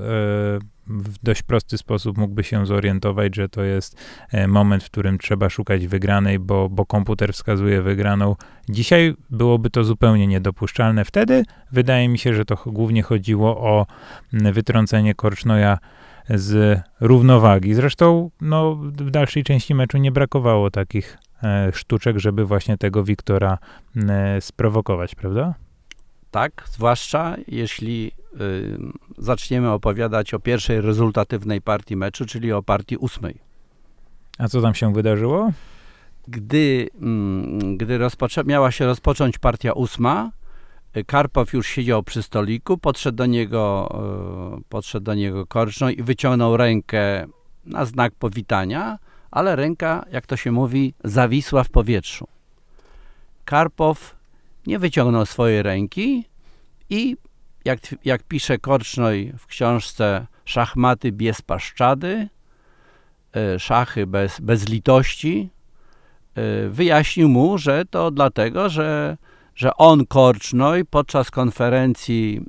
[0.89, 3.97] w dość prosty sposób mógłby się zorientować, że to jest
[4.31, 8.35] e, moment, w którym trzeba szukać wygranej, bo, bo komputer wskazuje wygraną.
[8.69, 11.05] Dzisiaj byłoby to zupełnie niedopuszczalne.
[11.05, 13.85] Wtedy wydaje mi się, że to głównie chodziło o
[14.33, 15.77] wytrącenie Korcznoja
[16.29, 17.73] z równowagi.
[17.73, 23.57] Zresztą no, w dalszej części meczu nie brakowało takich e, sztuczek, żeby właśnie tego Wiktora
[23.95, 25.53] e, sprowokować, prawda?
[26.31, 28.11] Tak, zwłaszcza jeśli
[29.17, 33.41] zaczniemy opowiadać o pierwszej rezultatywnej partii meczu, czyli o partii ósmej.
[34.37, 35.51] A co tam się wydarzyło?
[36.27, 37.99] Gdy, mm, gdy
[38.45, 40.31] miała się rozpocząć partia ósma,
[40.97, 43.89] y, Karpow już siedział przy stoliku, podszedł do niego,
[44.59, 47.27] y, podszedł do niego Korczno i wyciągnął rękę
[47.65, 48.99] na znak powitania,
[49.31, 52.27] ale ręka, jak to się mówi, zawisła w powietrzu.
[53.45, 54.15] Karpow
[54.67, 56.25] nie wyciągnął swojej ręki
[56.89, 57.17] i
[57.67, 62.29] jak, jak pisze Korcznoj w książce Szachmaty bez paszczady,
[63.55, 65.49] y, szachy bez, bez litości,
[66.37, 69.17] y, wyjaśnił mu, że to dlatego, że,
[69.55, 72.41] że on, Korcznoj, podczas konferencji,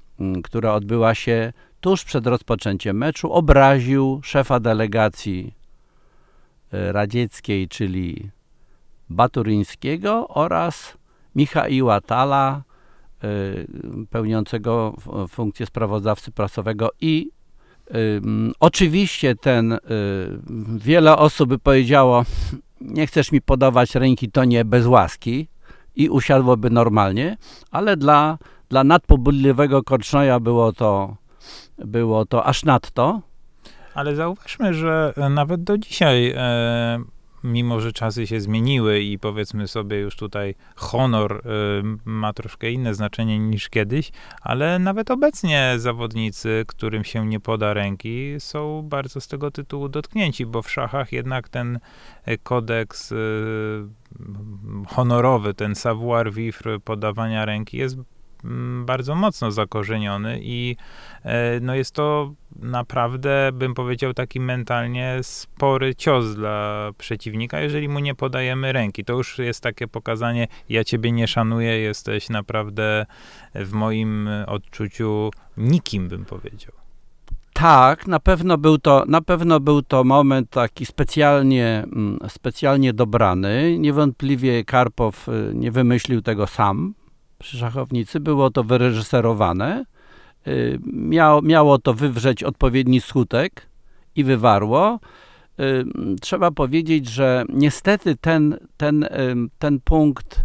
[0.44, 5.54] która odbyła się tuż przed rozpoczęciem meczu, obraził szefa delegacji
[6.74, 8.31] y, radzieckiej, czyli
[9.11, 10.98] Baturyńskiego oraz
[11.35, 12.62] Michaiła Tala,
[14.11, 17.31] pełniącego f- funkcję sprawozdawcy prasowego i
[18.61, 19.78] oczywiście ten, y,
[20.76, 22.24] wiele osób by powiedziało,
[22.81, 25.48] nie chcesz mi podawać ręki, to nie, bez łaski
[25.96, 27.37] i usiadłoby normalnie,
[27.70, 31.16] ale dla, dla nadpobudliwego Korcznoja było to,
[31.78, 33.20] było to aż nadto.
[33.94, 36.98] Ale zauważmy, że nawet do dzisiaj, e,
[37.44, 41.51] mimo że czasy się zmieniły i powiedzmy sobie już tutaj honor e,
[42.05, 44.11] ma troszkę inne znaczenie niż kiedyś,
[44.42, 50.46] ale nawet obecnie zawodnicy, którym się nie poda ręki, są bardzo z tego tytułu dotknięci,
[50.46, 51.79] bo w szachach jednak ten
[52.24, 53.16] e, kodeks e,
[54.88, 57.96] honorowy, ten savoir vivre podawania ręki jest
[58.85, 60.77] bardzo mocno zakorzeniony i
[61.24, 67.98] e, no jest to naprawdę, bym powiedział, taki mentalnie spory cios dla przeciwnika, jeżeli mu
[67.98, 69.05] nie podajemy ręki.
[69.05, 73.07] To już jest takie pokazanie, ja ciebie nie szanuję, jesteś naprawdę
[73.55, 76.72] w moim odczuciu nikim, bym powiedział.
[77.53, 83.79] Tak, na pewno był to, na pewno był to moment taki specjalnie, mm, specjalnie dobrany.
[83.79, 86.94] Niewątpliwie Karpow y, nie wymyślił tego sam
[87.38, 88.20] przy szachownicy.
[88.20, 89.85] Było to wyreżyserowane.
[90.46, 93.66] Y, Miało, miało to wywrzeć odpowiedni skutek
[94.16, 95.01] i wywarło.
[95.61, 95.85] Y,
[96.20, 99.09] Trzeba powiedzieć, że niestety ten, ten,
[99.59, 100.44] ten punkt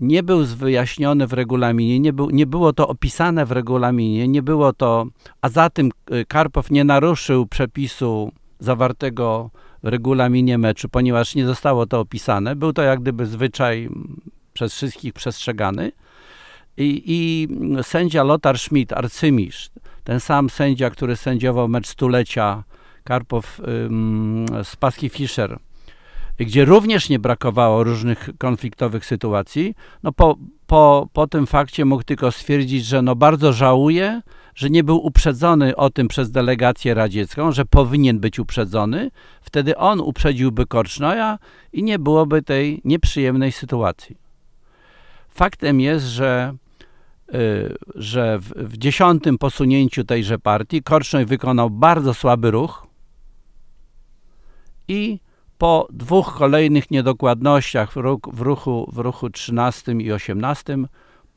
[0.00, 4.72] nie był wyjaśniony w regulaminie, nie, był, nie było to opisane w regulaminie, nie było
[4.72, 5.06] to,
[5.40, 9.50] a za tym y, Karpow nie naruszył przepisu zawartego
[9.82, 12.56] w regulaminie meczu, ponieważ nie zostało to opisane.
[12.56, 13.88] Był to jak gdyby zwyczaj
[14.52, 15.92] przez wszystkich przestrzegany.
[16.76, 17.48] I, i
[17.82, 19.70] sędzia Lothar Schmidt, arcymistrz,
[20.04, 22.64] ten sam sędzia, który sędziował mecz stulecia
[23.04, 23.60] Karpow
[24.64, 25.58] z Paski Fischer,
[26.38, 32.32] gdzie również nie brakowało różnych konfliktowych sytuacji, no po, po, po tym fakcie mógł tylko
[32.32, 34.22] stwierdzić, że no bardzo żałuje,
[34.54, 40.00] że nie był uprzedzony o tym przez delegację radziecką, że powinien być uprzedzony, wtedy on
[40.00, 41.38] uprzedziłby Korcznoja
[41.72, 44.16] i nie byłoby tej nieprzyjemnej sytuacji.
[45.28, 46.54] Faktem jest, że,
[47.94, 52.86] że w, w dziesiątym posunięciu tejże partii Korcznoj wykonał bardzo słaby ruch
[54.88, 55.18] i
[55.58, 57.96] po dwóch kolejnych niedokładnościach w,
[58.32, 60.78] w, ruchu, w ruchu 13 i 18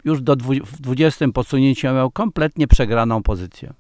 [0.06, 3.74] już do w 20 posunięciu miał kompletnie przegraną pozycję.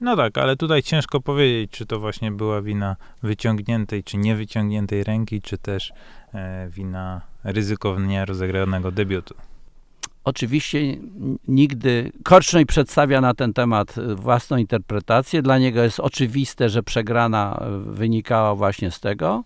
[0.00, 5.40] No tak, ale tutaj ciężko powiedzieć, czy to właśnie była wina wyciągniętej, czy niewyciągniętej ręki,
[5.40, 5.92] czy też
[6.34, 9.34] e, wina ryzykownie rozegranego debiutu.
[10.24, 10.78] Oczywiście
[11.48, 15.42] nigdy Korcznoj przedstawia na ten temat y, własną interpretację.
[15.42, 19.44] Dla niego jest oczywiste, że przegrana y, wynikała właśnie z tego,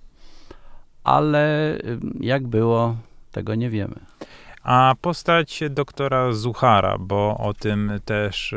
[1.04, 2.96] ale y, jak było,
[3.32, 3.94] tego nie wiemy.
[4.62, 8.54] A postać doktora Zuchara, bo o tym też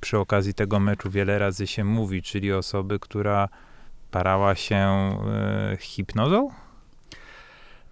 [0.00, 3.48] przy okazji tego meczu wiele razy się mówi, czyli osoby, która
[4.10, 5.10] parała się
[5.80, 6.50] hipnozą?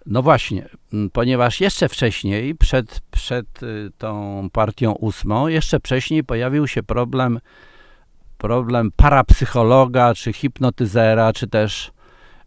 [0.07, 0.69] No właśnie,
[1.13, 7.41] ponieważ jeszcze wcześniej, przed, przed y, tą partią ósmą, jeszcze wcześniej pojawił się problem,
[8.39, 11.93] problem parapsychologa, czy hipnotyzera, czy też,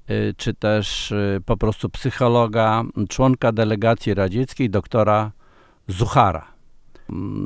[0.09, 5.31] y, czy też y, po prostu psychologa, członka delegacji radzieckiej, doktora
[5.87, 6.45] Zuchara.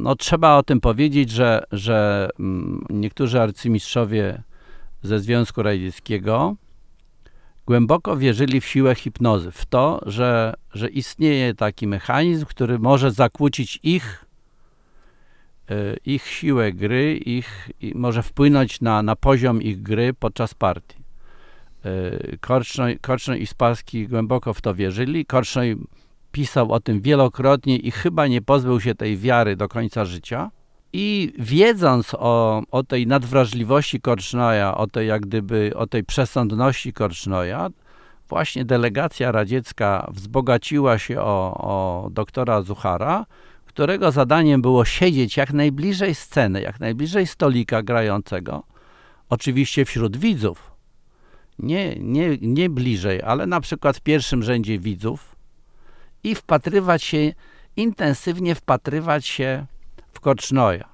[0.03, 4.43] No trzeba o tym powiedzieć, że, że m, niektórzy arcymistrzowie
[5.03, 6.55] ze Związku Radzieckiego
[7.65, 13.79] głęboko wierzyli w siłę hipnozy, w to, że, że istnieje taki mechanizm, który może zakłócić
[13.83, 14.25] ich,
[15.69, 21.03] e, ich siłę gry, ich, może wpłynąć na, na poziom ich gry podczas partii.
[21.85, 22.99] E, Korcznoj,
[23.39, 25.25] i Spassky głęboko w to wierzyli.
[25.25, 25.77] Korcznoj
[26.31, 30.51] pisał o tym wielokrotnie i chyba nie pozbył się tej wiary do końca życia.
[30.93, 37.69] I wiedząc o, o tej nadwrażliwości Korcznoja, o tej jak gdyby, o tej przesądności Korcznoja,
[38.29, 43.25] właśnie delegacja radziecka wzbogaciła się o, o doktora Zuchara,
[43.65, 48.63] którego zadaniem było siedzieć jak najbliżej sceny, jak najbliżej stolika grającego,
[49.29, 50.71] oczywiście wśród widzów,
[51.59, 55.35] nie, nie, nie bliżej, ale na przykład w pierwszym rzędzie widzów.
[56.23, 57.33] I wpatrywać się,
[57.75, 59.65] intensywnie wpatrywać się
[60.13, 60.89] w Korcznoja.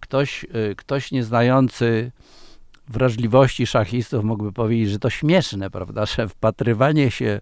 [0.00, 2.12] Ktoś, y, ktoś nieznający
[2.88, 7.40] wrażliwości szachistów mógłby powiedzieć, że to śmieszne, prawda, że wpatrywanie się,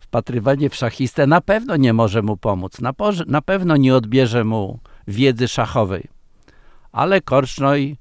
[0.00, 2.92] wpatrywanie w szachistę na pewno nie może mu pomóc, na,
[3.26, 6.08] na pewno nie odbierze mu wiedzy szachowej.
[6.92, 7.96] Ale Korcznoj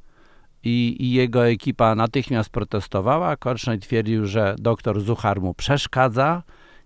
[0.64, 3.38] i, i jego ekipa natychmiast protestowała.
[3.38, 6.44] Korcznoj twierdził, że doktor Zuchar mu przeszkadza.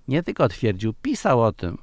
[0.08, 1.78] Nie tylko twierdził, pisał o tym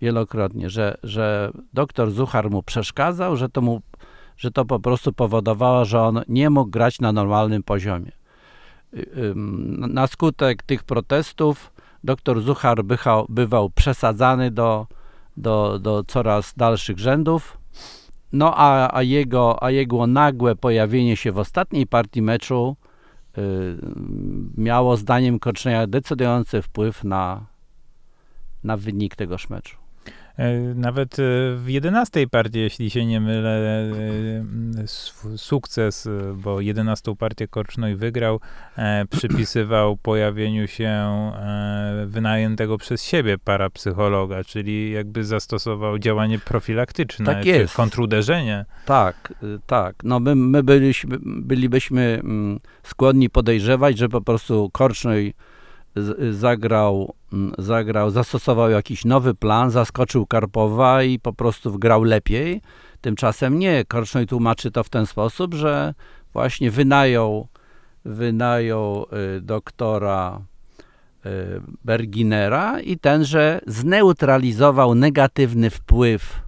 [0.00, 3.80] wielokrotnie, że, że doktor Zuchar mu przeszkadzał, że to, mu,
[4.36, 8.12] że to po prostu powodowało, że on nie mógł grać na normalnym poziomie.
[8.94, 9.32] Y,
[9.88, 11.72] Na skutek tych protestów
[12.04, 14.86] doktor Zuchar bychał, bywał przesadzany do,
[15.36, 17.58] do, do coraz dalszych rzędów.
[18.32, 22.76] No a, a, jego, a jego nagłe pojawienie się w ostatniej partii meczu
[23.38, 23.42] y,
[24.56, 27.46] miało zdaniem Korczenia decydujący wpływ na,
[28.64, 29.87] na wynik tegoż meczu.
[30.38, 31.22] E, Nawet e,
[31.56, 33.90] w 11 partii, jeśli się nie mylę,
[34.78, 34.86] e,
[35.36, 38.40] sukces, bo 11 partię Korcznoj wygrał,
[39.10, 41.08] przypisywał pojawieniu się
[42.06, 47.74] wynajętego przez siebie parapsychologa, czyli jakby zastosował działanie profilaktyczne, Tak jest.
[47.74, 48.64] kontruderzenie.
[48.86, 49.96] Tak, y, tak.
[50.04, 55.34] No my, my byliśmy, bylibyśmy mm, skłonni podejrzewać, że po prostu Korcznoj
[56.30, 57.14] zagrał,
[57.58, 62.62] zagrał, zastosował jakiś nowy plan, zaskoczył Karpowa i po prostu grał lepiej.
[63.00, 63.84] Tymczasem nie.
[63.84, 65.94] Korcznoj tłumaczy to w ten sposób, że
[66.32, 67.48] właśnie wynajął,
[68.04, 70.40] wynajął y, doktora
[71.26, 71.30] y,
[71.84, 76.42] Berginera i tenże zneutralizował negatywny wpływ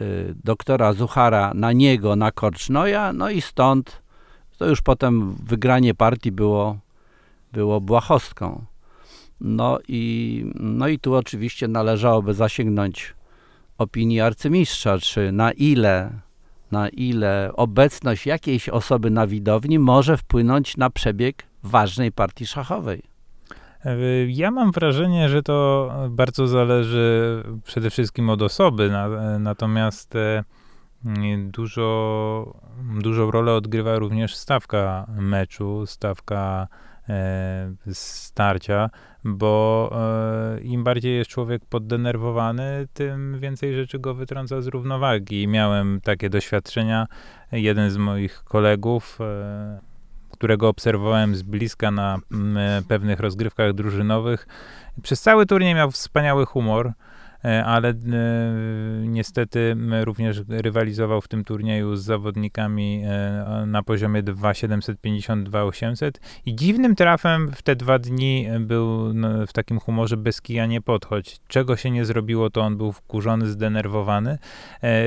[0.00, 4.04] y, doktora Zuchara na niego, na Korcznoja, no i stąd
[4.58, 6.78] to już potem wygranie partii było,
[7.54, 8.64] było błahostką.
[9.40, 13.14] No i, no i tu oczywiście należałoby zasięgnąć
[13.78, 16.10] opinii arcymistrza, czy na ile,
[16.70, 23.02] na ile obecność jakiejś osoby na widowni może wpłynąć na przebieg ważnej partii szachowej.
[23.84, 23.96] E,
[24.26, 30.44] Ja mam wrażenie, że to bardzo zależy przede wszystkim od osoby, na, natomiast e,
[31.36, 32.54] dużo,
[33.02, 36.68] dużą rolę odgrywa również stawka meczu, stawka
[37.92, 38.90] starcia,
[39.24, 39.90] bo
[40.56, 45.48] e, im bardziej jest człowiek poddenerwowany, tym więcej rzeczy go wytrąca z równowagi.
[45.48, 47.06] Miałem takie doświadczenia.
[47.52, 49.80] Jeden z moich kolegów, e,
[50.32, 52.18] którego obserwowałem z bliska na
[52.88, 54.46] pewnych rozgrywkach drużynowych,
[55.02, 56.92] przez cały turniej miał wspaniały humor.
[57.44, 57.94] E, ale e,
[59.06, 66.10] niestety również rywalizował w tym turnieju z zawodnikami e, na poziomie 2,750-2,800
[66.46, 70.80] i dziwnym trafem w te dwa dni był no, w takim humorze bez kija nie
[70.80, 71.40] podchodź.
[71.48, 74.38] Czego się nie zrobiło, to on był wkurzony, zdenerwowany.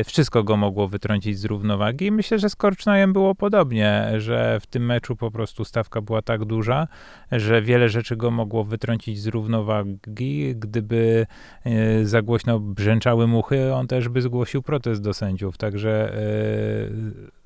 [0.06, 4.68] Wszystko go mogło wytrącić z równowagi i myślę, że z Korcznojem było podobnie, że w
[4.68, 6.88] tym meczu po prostu stawka była tak duża,
[7.32, 10.56] że wiele rzeczy go mogło wytrącić z równowagi.
[10.56, 11.28] Gdyby
[11.66, 15.58] e, za głośno brzęczały muchy, on też by zgłosił protest do sędziów.
[15.58, 16.20] Także e,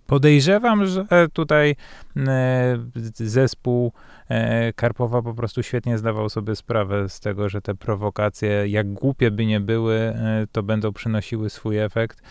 [0.07, 1.75] podejrzewam, że tutaj
[2.17, 2.77] e,
[3.13, 3.93] zespół
[4.29, 9.31] e, Karpowa po prostu świetnie zdawał sobie sprawę z tego, że te prowokacje, jak głupie
[9.31, 10.13] by nie były,
[10.51, 12.21] to będą przynosiły swój efekt,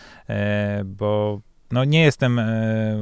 [0.85, 1.41] bo
[1.71, 2.41] no nie jestem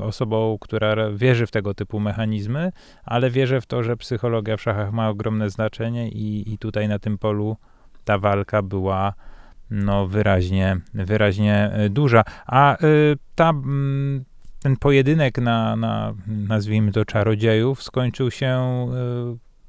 [0.01, 2.71] osobą, która wierzy w tego typu mechanizmy,
[3.05, 6.99] ale wierzę w to, że psychologia w szachach ma ogromne znaczenie i, i tutaj na
[6.99, 7.57] tym polu
[8.09, 9.13] ta walka była
[9.71, 12.23] no wyraźnie, wyraźnie e, duża.
[12.45, 13.53] A y, ta,
[14.63, 18.87] ten pojedynek na, na, nazwijmy to, czarodziejów skończył się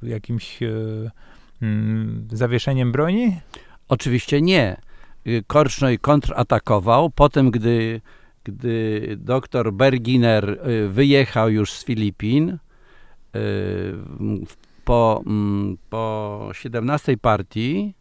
[0.03, 0.59] y, jakimś
[2.33, 3.41] zawieszeniem broni?
[3.89, 4.77] Oczywiście nie.
[5.27, 8.01] Y, Korcznoj kontratakował, potem gdy,
[8.45, 12.59] gdy doktor Berginer y, wyjechał już z Filipin, y,
[14.85, 17.95] po, mm, po 17 partii,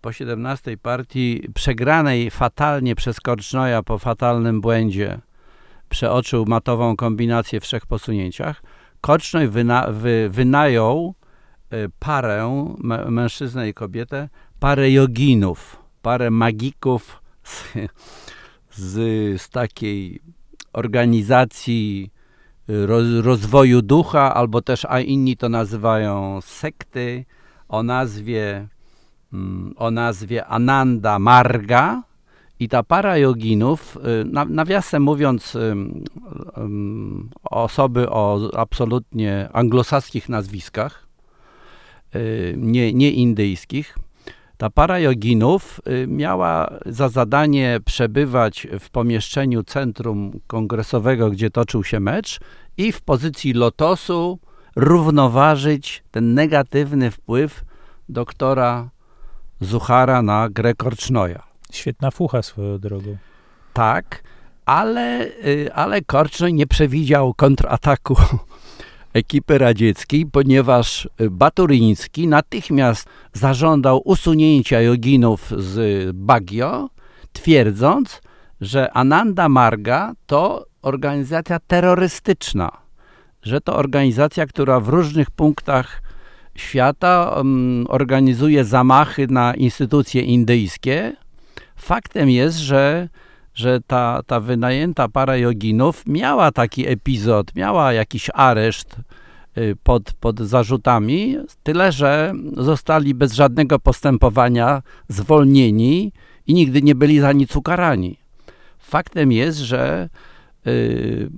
[0.00, 5.18] po 17 partii przegranej fatalnie przez Korcznoja po fatalnym błędzie
[5.88, 8.62] przeoczył matową kombinację w trzech posunięciach.
[9.00, 11.14] Korcznoj wyna, wy, wynajął
[11.72, 14.28] y, parę, mę- mężczyznę i kobietę,
[14.60, 17.64] parę joginów, parę magików z,
[18.70, 20.20] z, z takiej
[20.72, 22.10] organizacji
[22.70, 27.24] y, roz, rozwoju ducha, albo też, a inni to nazywają sekty
[27.68, 28.68] o nazwie,
[29.76, 32.02] o nazwie Ananda Marga.
[32.60, 36.04] I ta para joginów, y, na, nawiasem mówiąc, ym,
[36.58, 41.06] ym, osoby o absolutnie anglosaskich nazwiskach,
[42.14, 43.98] y, nie, nie indyjskich,
[44.56, 52.00] ta para joginów y, miała za zadanie przebywać w pomieszczeniu centrum kongresowego, gdzie toczył się
[52.00, 52.40] mecz
[52.76, 54.38] i w pozycji lotosu
[54.76, 57.64] równoważyć ten negatywny wpływ
[58.08, 58.90] doktora
[59.60, 61.42] Zuchara na grę Korcznoja.
[61.72, 63.16] Świetna fucha swoją drogą.
[63.72, 64.22] Tak,
[64.66, 68.16] ale, y, ale Korcznoj nie przewidział kontrataku
[69.12, 76.88] ekipy radzieckiej, ponieważ Baturyński natychmiast zażądał usunięcia joginów z Baguio,
[77.32, 78.20] twierdząc,
[78.60, 82.70] że Ananda Marga to organizacja terrorystyczna,
[83.42, 86.02] że to organizacja, która w różnych punktach
[86.60, 87.42] świata
[87.88, 91.12] organizuje zamachy na instytucje indyjskie.
[91.76, 93.08] Faktem jest, że
[93.54, 98.96] że ta, ta wynajęta para joginów miała taki epizod, miała jakiś areszt
[99.58, 106.12] y, pod, pod zarzutami, tyle że zostali bez żadnego postępowania zwolnieni
[106.46, 108.16] i nigdy nie byli za nic ukarani.
[108.78, 110.08] Faktem jest, że,
[110.66, 111.30] y,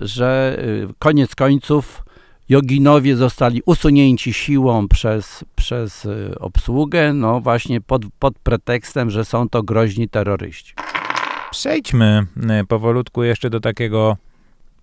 [0.00, 2.04] że y, koniec końców
[2.48, 9.48] joginowie zostali usunięci siłą przez, przez y, obsługę, no właśnie pod, pod pretekstem, że są
[9.48, 10.74] to groźni terroryści.
[11.50, 14.16] Przejdźmy e, powolutku jeszcze do takiego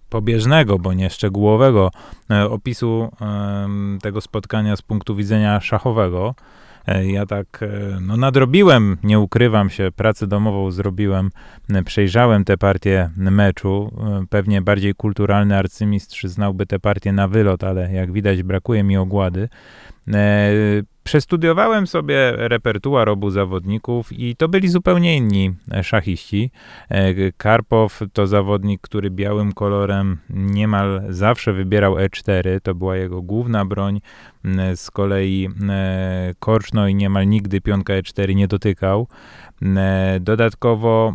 [0.09, 1.91] pobieżnego, bo nie szczegółowego
[2.31, 3.09] e, opisu
[4.01, 6.35] tego spotkania z punktu widzenia szachowego.
[6.89, 11.29] E, Ja tak e, no, nadrobiłem, nie ukrywam się, pracę domową zrobiłem,
[11.85, 13.91] przejrzałem te partie meczu.
[13.99, 18.97] E, Pewnie bardziej kulturalny arcymistrz znałby te partie na wylot, ale jak widać brakuje mi
[18.97, 19.49] ogłady.
[20.13, 26.51] E, Przestudiowałem sobie repertuar obu zawodników i to byli zupełnie inni e, szachiści.
[26.89, 33.65] E, Karpow to zawodnik, który białym kolorem niemal zawsze wybierał E4, to była jego główna
[33.65, 34.01] broń.
[34.75, 35.49] Z kolei
[36.39, 39.07] Korcznoj niemal nigdy pionka E4 nie dotykał.
[40.19, 41.13] Dodatkowo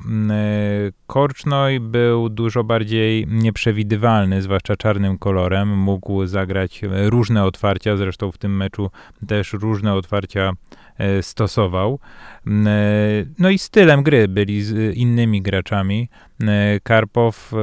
[1.06, 5.78] Korcznoj był dużo bardziej nieprzewidywalny, zwłaszcza czarnym kolorem.
[5.78, 8.90] Mógł zagrać różne otwarcia, zresztą w tym meczu
[9.26, 10.52] też różne otwarcia
[11.22, 11.98] stosował.
[12.46, 12.70] M, e,
[13.38, 16.08] No i stylem gry byli z innymi graczami.
[16.42, 17.56] E, Karpow e,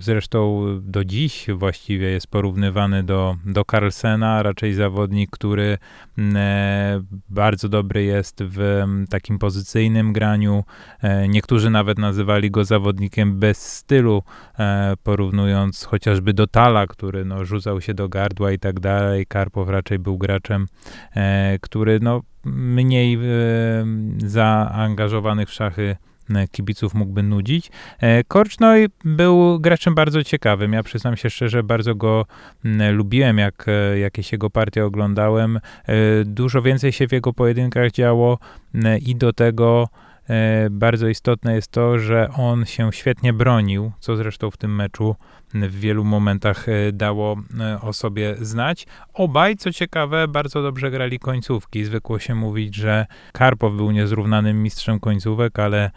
[0.00, 5.78] zresztą do dziś właściwie jest porównywany do, do Carlsena, raczej zawodnik, który
[6.18, 10.64] m, e, bardzo dobry jest w takim pozycyjnym graniu.
[11.02, 14.22] E, Niektórzy nawet nazywali go zawodnikiem bez stylu,
[14.58, 19.26] e, porównując chociażby do Tala, który no, rzucał się do gardła i tak dalej.
[19.26, 20.66] Karpow raczej był graczem,
[21.16, 23.18] e, który no, mniej e,
[24.26, 25.96] zaangażowanych w szachy
[26.34, 27.70] e, kibiców mógłby nudzić.
[28.00, 30.72] E, Korcznoj był graczem bardzo ciekawym.
[30.72, 32.26] Ja przyznam się szczerze, bardzo go
[32.92, 33.66] lubiłem, jak
[34.00, 35.60] jakieś jego partie oglądałem.
[36.24, 38.38] Dużo więcej się w jego pojedynkach działo
[39.06, 39.88] i do tego
[40.70, 45.16] bardzo istotne jest to, że on się świetnie bronił, co zresztą w tym meczu
[45.54, 48.86] w wielu momentach e, dało e, o sobie znać.
[49.14, 51.84] Obaj, co ciekawe, bardzo dobrze grali końcówki.
[51.84, 55.90] Zwykło się mówić, że Karpow był niezrównanym mistrzem końcówek, ale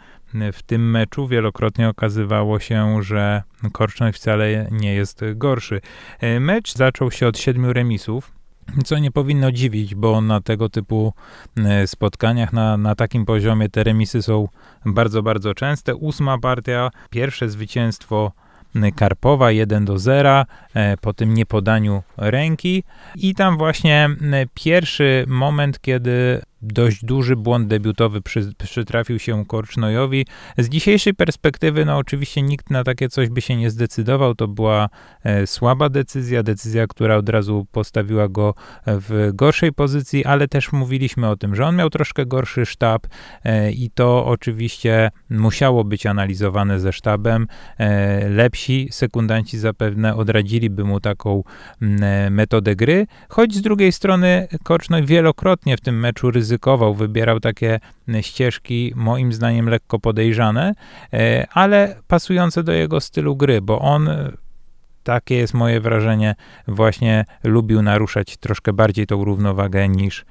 [0.52, 5.80] w tym meczu wielokrotnie okazywało się, że Korcznoj wcale nie jest gorszy.
[6.20, 8.39] E, Mecz zaczął się od siedmiu remisów.
[8.84, 11.12] Co nie powinno dziwić, bo na tego typu
[11.56, 14.48] e, spotkaniach, na, na takim poziomie te remisy są
[14.86, 15.94] bardzo, bardzo częste.
[15.96, 18.32] Ósma partia, pierwsze zwycięstwo
[18.74, 20.44] e, Karpowa 1 do 0
[20.74, 22.84] e, po tym niepodaniu ręki
[23.16, 24.08] i tam właśnie
[24.54, 30.26] pierwszy moment, kiedy dość duży błąd debiutowy przy, przytrafił się Korcznojowi.
[30.58, 34.34] Z dzisiejszej perspektywy, no oczywiście nikt na takie coś by się nie zdecydował.
[34.34, 34.88] To była
[35.24, 38.54] e, słaba decyzja, decyzja, która od razu postawiła go
[38.86, 43.06] w gorszej pozycji, ale też mówiliśmy o tym, że on miał troszkę gorszy sztab
[43.44, 47.46] e, i to oczywiście musiało być analizowane ze sztabem.
[47.78, 51.42] E, lepsi sekundanci zapewne odradziliby mu taką
[51.82, 56.49] e, metodę gry, choć z drugiej strony Korcznoj wielokrotnie w tym meczu ryzykował,
[56.94, 57.80] wybierał takie
[58.20, 60.74] ścieżki moim zdaniem lekko podejrzane,
[61.12, 64.32] e, ale pasujące do jego stylu gry, bo on e,
[65.02, 66.34] takie jest moje wrażenie,
[66.68, 70.24] właśnie lubił naruszać troszkę bardziej tą równowagę niż,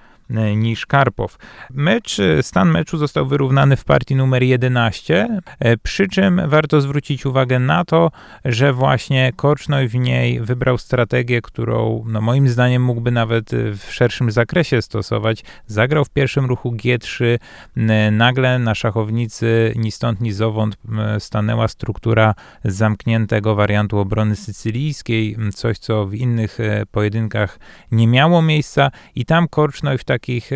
[0.56, 1.38] niż Karpow.
[1.70, 5.28] Mecz, e, stan meczu został wyrównany w partii numer 11,
[5.60, 8.12] e, przy czym warto zwrócić uwagę na to,
[8.46, 13.94] że właśnie Korcznoj w niej wybrał strategię, którą no moim zdaniem mógłby nawet e, w
[13.94, 15.44] szerszym zakresie stosować.
[15.68, 17.40] Zagrał w pierwszym ruchu G3,
[17.78, 20.78] n- nagle na szachownicy ni stąd ni zowąd
[21.20, 27.60] stanęła struktura zamkniętego wariantu obrony sycylijskiej, coś co w innych e, pojedynkach
[27.92, 30.50] nie miało miejsca i tam Korcznoj w takich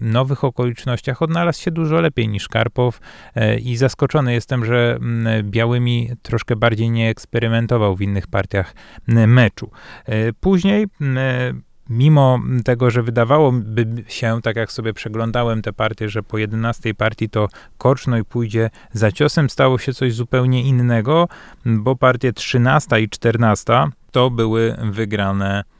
[0.00, 3.00] nowych okolicznościach odnalazł się dużo lepiej niż Karpow
[3.34, 4.98] e, i zaskoczony jestem, że
[5.42, 8.74] białymi troszkę bardziej nie eksperymentował w innych partiach
[9.06, 9.70] meczu.
[10.06, 11.18] E, Później m,
[11.90, 17.28] mimo tego, że wydawałoby się, tak jak sobie przeglądałem te partie, że po 11 partii
[17.28, 21.28] to Korcznoj pójdzie za ciosem, stało się coś zupełnie innego,
[21.66, 25.79] bo partie 13 i 14 to były wygrane e,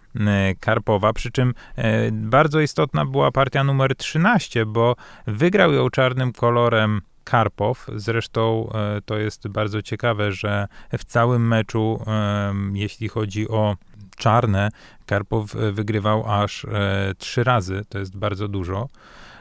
[0.61, 4.97] Karpowa, przy czym e, bardzo istotna była partia numer 13, bo
[5.27, 7.87] wygrał ją czarnym kolorem Karpow.
[7.97, 10.67] Zresztą e, to jest bardzo ciekawe, że
[10.99, 13.77] w całym meczu, e, jeśli chodzi o
[14.17, 14.69] czarne,
[15.07, 18.89] Karpow e, wygrywał aż e, trzy razy, to jest bardzo dużo.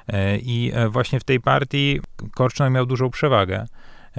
[0.07, 1.99] E, I e, właśnie w tej partii
[2.35, 3.65] Korcznoj miał dużą przewagę.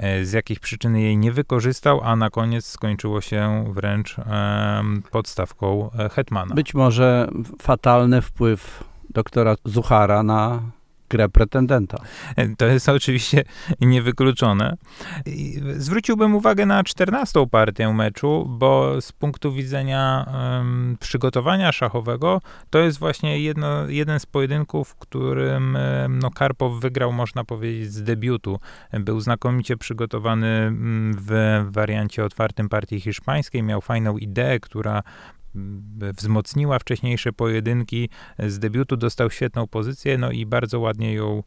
[0.01, 4.15] E, Z jakichś przyczyn jej nie wykorzystał, a na koniec skończyło się wręcz
[5.11, 6.55] podstawką e, Hetmana.
[6.55, 7.27] Być może
[7.61, 10.61] fatalny wpływ doktora Zuchara na
[11.11, 11.97] grę pretendenta.
[12.57, 13.43] To jest oczywiście
[13.81, 14.77] niewykluczone.
[15.77, 20.25] Zwróciłbym uwagę na 14 partię meczu, bo z punktu widzenia
[20.59, 26.79] em, przygotowania szachowego to jest właśnie jedno, jeden z pojedynków, w którym em, no, Karpow
[26.79, 28.59] wygrał, można powiedzieć, z debiutu.
[28.93, 31.31] Był znakomicie przygotowany mm, w
[31.71, 35.03] wariancie otwartym partii hiszpańskiej, miał fajną ideę, która
[36.17, 38.09] wzmocniła wcześniejsze pojedynki.
[38.39, 41.43] Z debiutu dostał świetną pozycję, no i bardzo ładnie ją,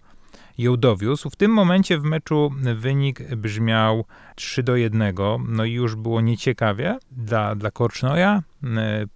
[0.59, 1.31] ją dowiózł.
[1.31, 5.15] W tym momencie w meczu wynik brzmiał 3 do 1,
[5.49, 8.43] no i już było nieciekawie dla, dla Korcznoja.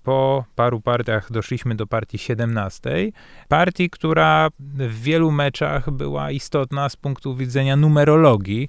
[0.02, 3.12] Po paru partiach doszliśmy do partii 17.
[3.48, 8.68] Partii, która w wielu meczach była istotna z punktu widzenia numerologii,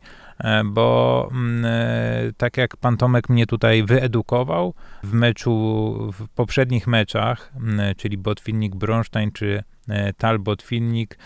[0.66, 4.74] bo mm, e, tak jak pan Tomek mnie tutaj wyedukował,
[5.04, 11.18] w meczu, w poprzednich meczach, m, czyli Botwinnik Bronstein czy e, Talbot-Filnik,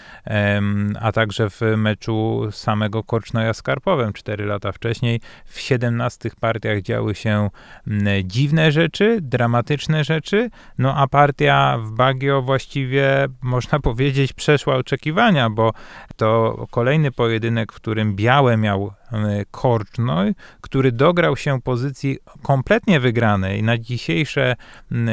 [1.02, 5.22] a także w meczu samego Korcznoja z Karpowem 4 lata wcześniej.
[5.46, 7.50] W 17 partiach działy się
[8.24, 15.74] dziwne rzeczy, dramatyczne rzeczy, no a partia w Bagio właściwie, można powiedzieć, przeszła oczekiwania, bo
[16.16, 19.03] to kolejny pojedynek, w którym białe miał E,
[19.52, 24.56] Korcznoj, który dograł się pozycji kompletnie wygranej na dzisiejszy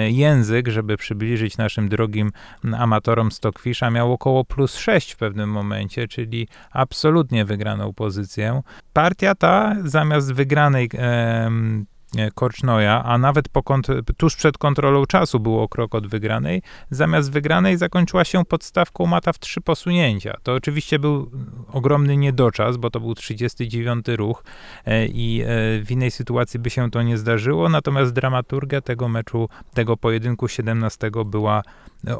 [0.08, 2.30] język, żeby przybliżyć naszym drogim
[2.78, 8.62] amatorom Stockfisha, miał około plus 6 w pewnym momencie, czyli absolutnie wygraną pozycję.
[8.92, 11.50] Partia ta zamiast wygranej e, E,
[12.34, 13.62] Korcznoja, a nawet po
[14.16, 19.38] tuż przed kontrolą czasu było krok od wygranej, zamiast wygranej zakończyła się podstawką mata w
[19.38, 20.36] trzy posunięcia.
[20.42, 21.30] To oczywiście był
[21.72, 24.44] ogromny niedoczas, bo to był 39 ruch
[24.86, 25.46] e, i e,
[25.84, 31.10] w innej sytuacji by się to nie zdarzyło, natomiast dramaturgia tego meczu, tego pojedynku 17
[31.26, 31.62] była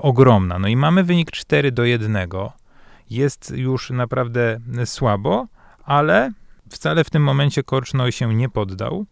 [0.03, 0.59] ogromna.
[0.59, 2.17] No i mamy wynik 4 do 1.
[3.11, 5.47] Jest już naprawdę słabo,
[5.85, 6.31] ale
[6.71, 9.07] wcale w tym momencie Korcznoj się nie poddał.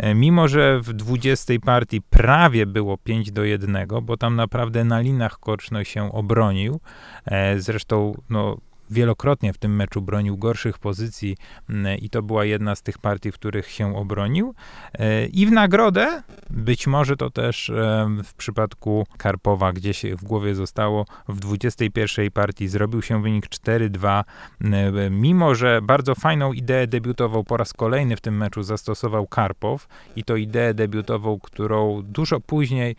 [0.00, 5.00] E, mimo, że w 20 partii prawie było 5 do 1, bo tam naprawdę na
[5.00, 6.80] linach Korczno się obronił.
[7.26, 8.56] E, zresztą, no,
[8.90, 11.36] wielokrotnie w tym meczu bronił gorszych pozycji
[11.70, 14.54] mm, i to była jedna z tych partii, w których się obronił.
[14.98, 20.54] E, I w nagrodę, być może to też e, w przypadku Karpowa gdzieś w głowie
[20.54, 24.24] zostało, w 21 partii zrobił się wynik 4-2,
[24.60, 29.88] e, mimo że bardzo fajną ideę debiutował po raz kolejny w tym meczu zastosował Karpow
[30.16, 32.96] i to ideę debiutową, którą dużo później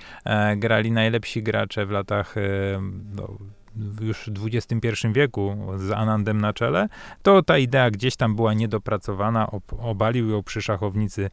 [0.57, 2.35] grali najlepsi gracze w latach
[3.15, 3.37] no,
[4.01, 6.87] już w XXI wieku z Anandem na czele,
[7.21, 11.29] to ta idea gdzieś tam była niedopracowana, obalił ją przy szachownicy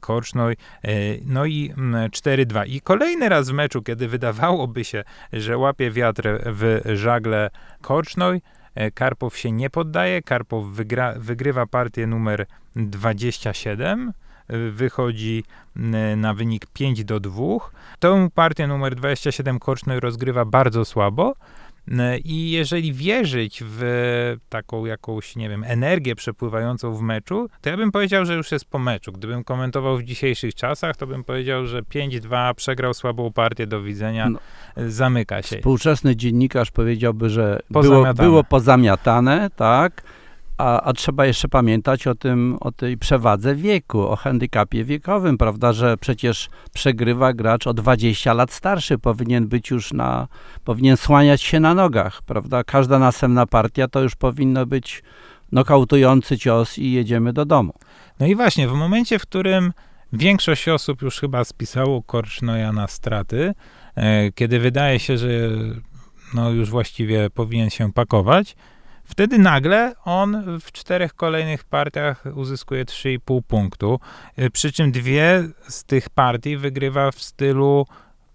[0.00, 0.88] Korcznoj, e,
[1.24, 1.74] no i
[2.10, 2.66] 4-2.
[2.66, 8.42] I kolejny raz w meczu, kiedy wydawałoby się, że łapie wiatr w żagle Korcznoj,
[8.74, 14.12] e, Karpow się nie poddaje, Karpow wygra, wygrywa partię numer 27,
[14.48, 15.44] e, wychodzi
[16.16, 17.70] na wynik 5 do 2.
[17.98, 21.34] Tę partię numer 27 Korcznoj rozgrywa bardzo słabo,
[22.24, 27.92] I jeżeli wierzyć w taką jakąś, nie wiem, energię przepływającą w meczu, to ja bym
[27.92, 29.12] powiedział, że już jest po meczu.
[29.12, 34.28] Gdybym komentował w dzisiejszych czasach, to bym powiedział, że 5-2 przegrał słabą partię, do widzenia,
[34.28, 34.38] no,
[34.76, 35.56] e, zamyka się.
[35.56, 40.02] Współczesny dziennikarz powiedziałby, że było, było pozamiatane, tak?
[40.60, 45.72] A, a, trzeba jeszcze pamiętać o tym, o tej przewadze wieku, o handicapie wiekowym, prawda,
[45.72, 50.28] że przecież przegrywa gracz o 20 lat starszy, powinien być już na,
[50.64, 55.02] powinien słaniać się na nogach, prawda, każda następna partia to już powinno być
[55.52, 57.74] nokautujący cios i jedziemy do domu.
[58.20, 59.72] No i właśnie, w momencie, w którym
[60.12, 63.54] większość osób już chyba spisało Korcznoja na straty,
[63.94, 65.28] e, kiedy wydaje się, że
[66.34, 68.56] no już właściwie powinien się pakować,
[69.10, 74.00] Wtedy nagle on w czterech kolejnych partiach uzyskuje 3,5 punktu,
[74.38, 77.86] y, przy czym dwie z tych partii wygrywa w stylu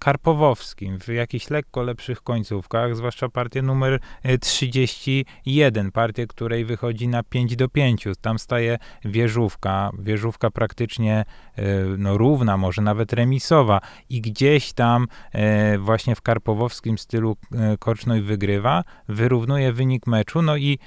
[0.05, 3.99] karpowowskim, w jakichś lekko lepszych końcówkach, zwłaszcza partię numer
[4.41, 8.07] 31, e, partię, której wychodzi na 5 do 5.
[8.21, 11.25] Tam staje wieżówka, wieżówka praktycznie
[11.55, 11.63] e,
[11.97, 17.37] no, równa, może nawet remisowa i gdzieś tam e, właśnie w karpowowskim stylu
[17.79, 20.79] Korcznoj wygrywa, wyrównuje wynik meczu, no i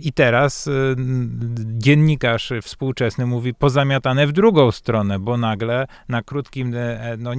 [0.00, 0.68] i teraz
[1.56, 6.74] dziennikarz współczesny mówi pozamiatane w drugą stronę, bo nagle na krótkim,
[7.18, 7.32] no,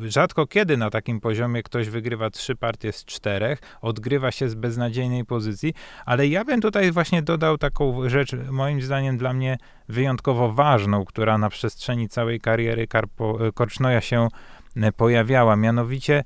[0.00, 5.24] rzadko kiedy na takim poziomie ktoś wygrywa trzy partie z czterech, odgrywa się z beznadziejnej
[5.24, 5.74] pozycji,
[6.06, 11.38] ale ja bym tutaj właśnie dodał taką rzecz, moim zdaniem dla mnie wyjątkowo ważną, która
[11.38, 14.28] na przestrzeni całej kariery Karpo, Korcznoja się
[14.76, 16.24] e, pojawiała, mianowicie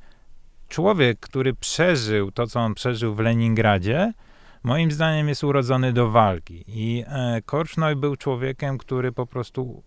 [0.69, 4.13] człowiek, który przeżył to, co on przeżył w Leningradzie,
[4.63, 6.65] moim zdaniem jest urodzony do walki.
[6.69, 9.83] I e, Korcznoj był człowiekiem, który po prostu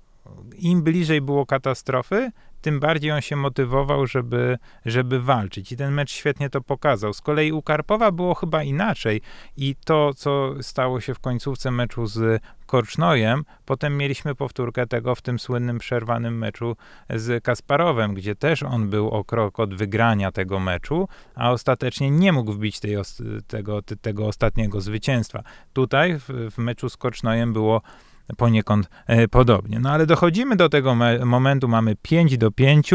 [0.58, 2.32] im bliżej było katastrofy,
[2.62, 5.72] tym bardziej on się motywował, żeby, żeby walczyć.
[5.72, 7.14] I ten mecz świetnie to pokazał.
[7.14, 9.22] Z kolei u Karpowa było chyba inaczej.
[9.58, 15.22] I to, co stało się w końcówce meczu z Korcznojem, potem mieliśmy powtórkę tego w
[15.22, 16.76] tym słynnym przerwanym meczu
[17.10, 22.32] z Kasparowem, gdzie też on był o krok od wygrania tego meczu, a ostatecznie nie
[22.32, 22.80] mógł wbić
[23.48, 25.44] tego, tego ostatniego zwycięstwa.
[25.74, 27.82] Tutaj w, w meczu z Korcznojem było
[28.38, 29.80] poniekąd e, podobnie.
[29.80, 32.92] No ale dochodzimy do tego momentu, mamy 5 do 5,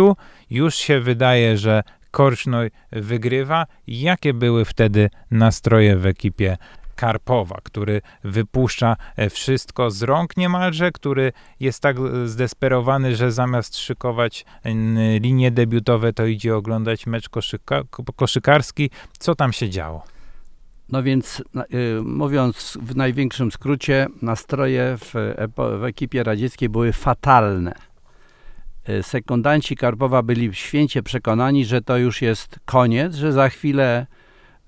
[0.51, 3.67] już się wydaje, że Korcznoj wygrywa.
[3.87, 6.57] Jakie były wtedy nastroje w ekipie
[6.97, 13.79] Karpowa, który wypuszcza e, wszystko z rąk niemalże, który jest tak e, zdesperowany, że zamiast
[13.79, 14.45] szykować
[15.21, 17.83] linie debiutowe, to idzie oglądać mecz koszyka,
[18.17, 18.91] koszykarski.
[19.19, 20.14] Co tam się działo?
[20.89, 21.43] No więc,
[21.75, 25.15] y, mówiąc w największym skrócie, nastroje w,
[25.57, 27.75] w ekipie radzieckiej były fatalne.
[28.89, 34.07] Y, Sekundanci Karpowa byli święcie przekonani, że to już jest koniec, że za chwilę,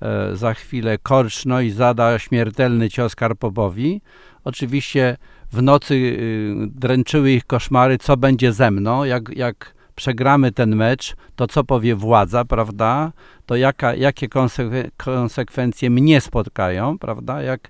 [0.03, 4.01] e, za chwilę Korcznoj zada śmiertelny cios Karpowowi.
[4.45, 5.17] Oczywiście
[5.53, 11.17] w nocy y, dręczyły ich koszmary, co będzie ze mną, jak, jak przegramy ten mecz,
[11.37, 13.13] to co powie władza, prawda?
[13.47, 17.43] To jaka, jakie konsekwe- konsekwencje mnie spotkają, prawda?
[17.43, 17.69] Jak,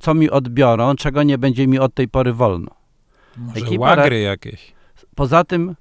[0.00, 2.70] co, mi odbiorą, czego nie będzie mi od tej pory wolno.
[3.36, 4.72] Może Ekipa łagry jakieś?
[5.14, 5.76] Poza tym,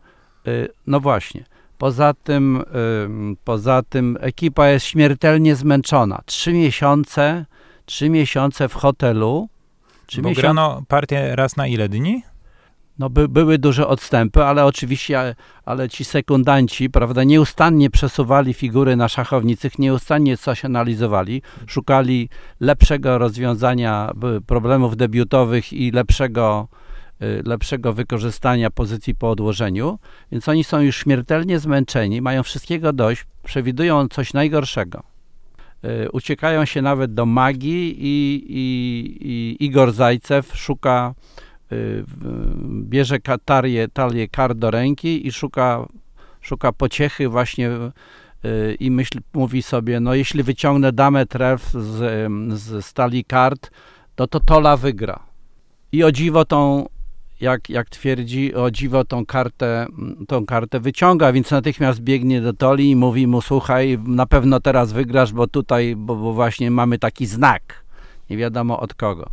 [0.47, 1.43] y, no właśnie,
[1.78, 2.64] poza tym,
[3.03, 6.22] ym, poza tym ekipa jest śmiertelnie zmęczona.
[6.26, 7.45] Trzy miesiące,
[7.86, 9.49] trzy miesiące w hotelu.
[10.06, 12.24] Trzy Bo miesiące, grano partię raz na ile dni?
[12.99, 15.35] No by, były duże odstępy, ale oczywiście,
[15.65, 22.29] ale ci sekundanci, prawda, nieustannie przesuwali figury na szachownicach, nieustannie coś analizowali, szukali
[22.59, 24.11] lepszego rozwiązania
[24.47, 26.67] problemów debiutowych i lepszego,
[27.21, 29.99] y, lepszego wykorzystania pozycji po odłożeniu,
[30.31, 35.03] więc oni są już śmiertelnie zmęczeni, mają wszystkiego dość, przewidują coś najgorszego.
[35.85, 41.13] Y, Uciekają się nawet do magii i, i, i Igor Zajcew szuka
[42.84, 45.86] bierze ka- talię, talię kart do ręki i szuka,
[46.41, 47.70] szuka pociechy właśnie
[48.45, 53.72] y, i myśl, mówi sobie, no jeśli wyciągnę damę tref z, z stali kart,
[54.16, 55.20] to to Tola wygra.
[55.91, 56.89] I o dziwo tą,
[57.41, 59.88] jak, jak twierdzi, o dziwo tą kartę,
[60.28, 64.93] tą kartę wyciąga, więc natychmiast biegnie do Toli i mówi mu, słuchaj, na pewno teraz
[64.93, 67.86] wygrasz, bo tutaj, bo, bo właśnie mamy taki znak.
[68.30, 69.30] Nie wiadomo od kogo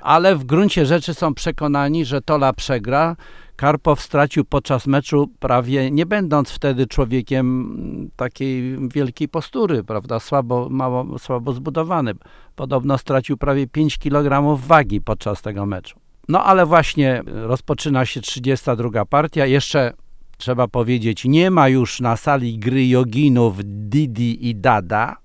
[0.00, 3.16] ale w gruncie rzeczy są przekonani, że Tola przegra.
[3.56, 10.68] Karpow stracił podczas meczu prawie, nie będąc wtedy człowiekiem mm, takiej wielkiej postury, prawda, słabo,
[10.70, 12.14] mało, słabo zbudowany.
[12.56, 15.98] Podobno stracił prawie 5 kg wagi podczas tego meczu.
[16.28, 19.46] No ale właśnie rozpoczyna się 32 partia.
[19.46, 19.92] Jeszcze
[20.36, 25.16] trzeba powiedzieć, nie ma już na sali gry joginów Didi i Dada,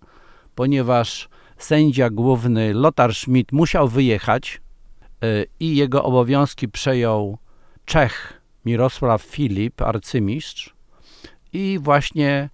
[0.55, 4.64] ponieważ sędzia główny Lothar Schmidt musiał wyjechać y,
[5.59, 7.37] i jego obowiązki przejął
[7.85, 10.75] Czech Mirosław Filip, arcymistrz
[11.53, 12.49] i właśnie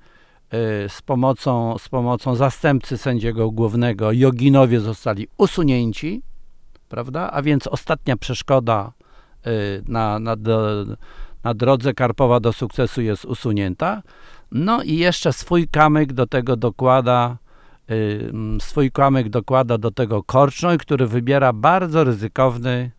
[0.54, 6.22] y, z pomocą, z pomocą zastępcy sędziego głównego Joginowie zostali usunięci,
[6.90, 7.32] prawda?
[7.32, 8.92] A więc ostatnia przeszkoda
[9.48, 10.36] y, na, na,
[11.44, 14.02] na drodze Karpowa do sukcesu jest usunięta.
[14.52, 17.51] No i jeszcze swój kamyk do tego dokłada y,
[18.60, 22.92] swój kamyk dokłada do tego Korcznoj, który wybiera bardzo ryzykowny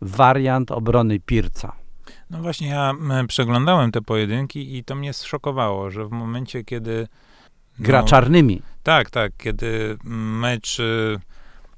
[0.00, 1.72] wariant obrony Pirca.
[2.30, 2.94] No właśnie, ja
[3.28, 7.08] przeglądałem te pojedynki i to mnie zszokowało, że w momencie, kiedy...
[7.78, 8.62] Gra no, czarnymi.
[8.82, 11.20] Tak, tak, kiedy mecz y,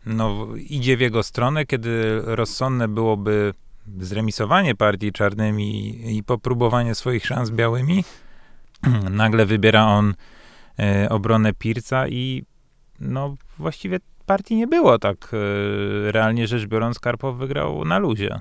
[0.06, 3.54] no, idzie w jego stronę, kiedy rozsądne byłoby
[4.00, 8.04] zremisowanie partii czarnymi i popróbowanie swoich szans białymi,
[9.10, 10.14] nagle wybiera on
[11.10, 12.42] obronę Pirca i
[13.00, 18.40] no właściwie partii nie było tak e, realnie rzecz biorąc Karpow wygrał na luzie.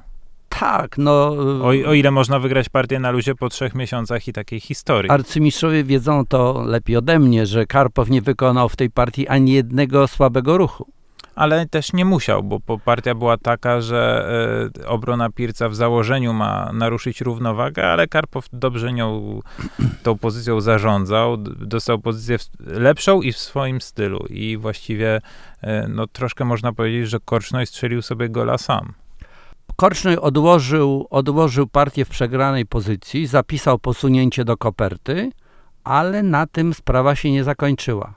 [0.50, 1.28] Tak, no
[1.62, 5.12] O, o ile można wygrać partię na luzie po trzech miesiącach i takiej historii.
[5.12, 10.08] arcymistrzowie wiedzą to lepiej ode mnie, że Karpow nie wykonał w tej partii ani jednego
[10.08, 10.97] słabego ruchu.
[11.38, 14.30] Ale też nie musiał, bo partia była taka, że
[14.84, 19.40] e, obrona Pirca w założeniu ma naruszyć równowagę, ale Karpow dobrze nią,
[20.04, 25.22] tą pozycją zarządzał, dostał pozycję lepszą i w swoim stylu i właściwie
[25.62, 28.94] e, no troszkę można powiedzieć, że Korcznoj strzelił sobie gola sam.
[29.76, 35.32] Korcznoj odłożył, odłożył partię w przegranej pozycji, zapisał posunięcie do koperty,
[35.84, 38.14] ale na tym sprawa się nie zakończyła,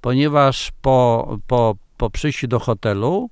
[0.00, 3.30] ponieważ po, po, po przyjściu do hotelu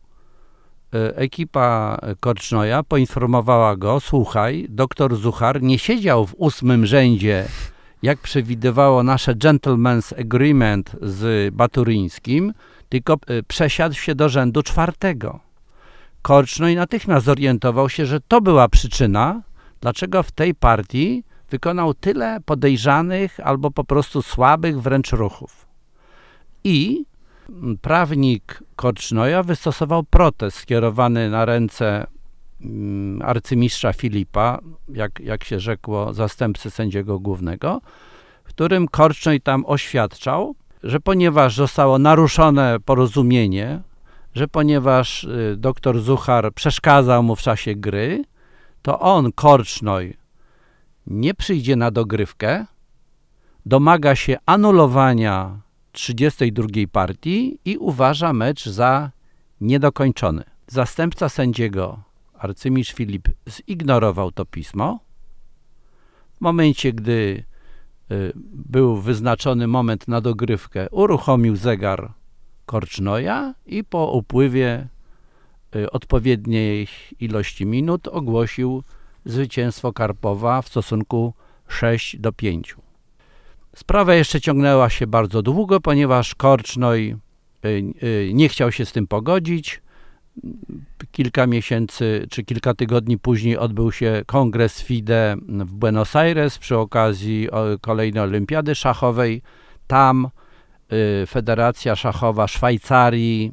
[0.95, 7.49] e, ekipa Korcznoja poinformowała go, słuchaj, doktor Zuchar nie siedział w ósmym rzędzie,
[8.03, 12.53] jak przewidywało nasze gentleman's agreement z Baturyńskim,
[12.89, 15.41] tylko e, przesiadł się do rzędu czwartego.
[16.23, 19.43] Korcznoj natychmiast zorientował się, że to była przyczyna,
[19.81, 25.67] dlaczego w tej partii wykonał tyle podejrzanych albo po prostu słabych wręcz ruchów.
[26.64, 27.05] I
[27.80, 32.07] prawnik Korcznoja wystosował protest skierowany na ręce
[32.61, 37.80] mm, arcymistrza Filipa, jak, jak się rzekło, zastępcy sędziego głównego,
[38.44, 43.82] w którym Korcznoj tam oświadczał, że ponieważ zostało naruszone porozumienie,
[44.34, 48.24] że ponieważ y, doktor Zuchar przeszkadzał mu w czasie gry,
[48.82, 50.16] to on, Korcznoj,
[51.07, 52.66] nie przyjdzie na dogrywkę,
[53.66, 55.66] domaga się anulowania
[55.97, 59.11] 32 partii i uważa mecz za
[59.61, 60.44] niedokończony.
[60.66, 62.03] Zastępca sędziego,
[62.38, 65.01] arcymistrz Filip, zignorował to pismo.
[66.34, 67.44] W momencie, gdy
[68.11, 72.12] y, był wyznaczony moment na dogrywkę, uruchomił zegar
[72.66, 74.88] Korcznoja i po upływie
[75.76, 76.88] y, odpowiedniej
[77.20, 78.82] ilości minut ogłosił
[79.24, 81.34] zwycięstwo Karpowa w stosunku
[81.68, 82.76] 6 do 5.
[83.77, 87.16] Sprawa jeszcze ciągnęła się bardzo długo, ponieważ Korcznoj
[87.64, 87.68] y,
[88.03, 89.83] y, nie chciał się z tym pogodzić.
[91.12, 97.49] Kilka miesięcy czy kilka tygodni później odbył się kongres FIDE w Buenos Aires przy okazji
[97.81, 99.43] kolejnej olimpiady szachowej.
[99.87, 100.29] Tam
[101.22, 103.53] y, Federacja Szachowa Szwajcarii,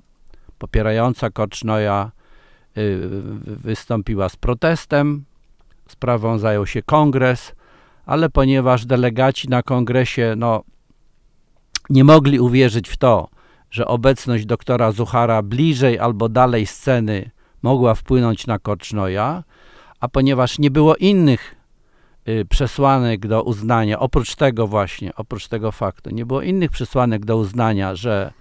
[0.57, 2.11] popierająca Korcznoja,
[3.45, 5.23] wystąpiła z protestem.
[5.87, 7.55] Sprawą zajął się kongres
[8.05, 10.63] ale ponieważ delegaci na kongresie no,
[11.89, 13.29] nie mogli uwierzyć w to,
[13.71, 17.31] że obecność doktora Zuchara bliżej albo dalej sceny
[17.61, 19.43] mogła wpłynąć na Korcznoja,
[19.99, 21.55] a ponieważ nie było innych
[22.27, 27.37] y, przesłanek do uznania, oprócz tego właśnie, oprócz tego faktu, nie było innych przesłanek do
[27.37, 28.33] uznania, że,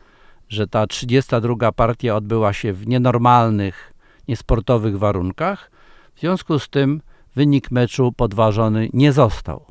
[0.49, 3.93] że ta 32 partia odbyła się w nienormalnych,
[4.29, 5.71] niesportowych warunkach,
[6.15, 7.03] w związku z tym
[7.35, 9.65] wynik meczu podważony nie został.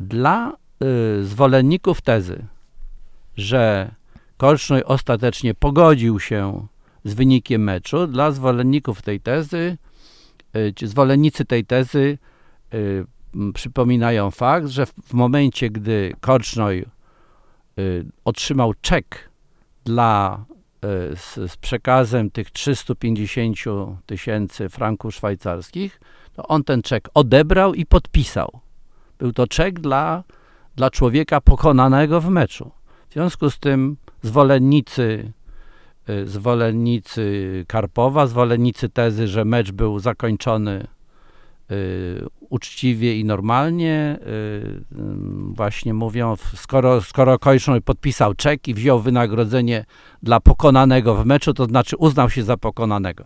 [0.00, 0.52] Dla
[1.20, 2.46] y, zwolenników tezy,
[3.36, 3.94] że
[4.36, 6.66] Korcznoj ostatecznie pogodził się
[7.04, 9.78] z wynikiem meczu, dla zwolenników tej tezy,
[10.56, 12.18] y, zwolennicy tej tezy
[12.74, 13.04] y,
[13.54, 16.84] przypominają fakt, że w, w momencie, gdy Korcznoj
[17.78, 19.30] y, otrzymał czek
[19.84, 20.44] dla
[20.84, 23.56] y, z, z przekazem tych 350
[24.06, 26.00] tysięcy franków szwajcarskich,
[26.32, 28.60] to on ten czek odebrał i podpisał.
[29.18, 30.24] Był to czek dla,
[30.76, 32.70] dla człowieka pokonanego w meczu.
[33.08, 35.32] W związku z tym zwolennicy,
[36.10, 40.86] y, zwolennicy Karpowa, zwolennicy tezy, że mecz był zakończony
[41.70, 44.82] y, uczciwie i normalnie, y,
[45.54, 49.84] właśnie mówią, skoro, skoro Kojszon podpisał czek i wziął wynagrodzenie
[50.22, 53.24] dla pokonanego w meczu, to znaczy uznał się za pokonanego.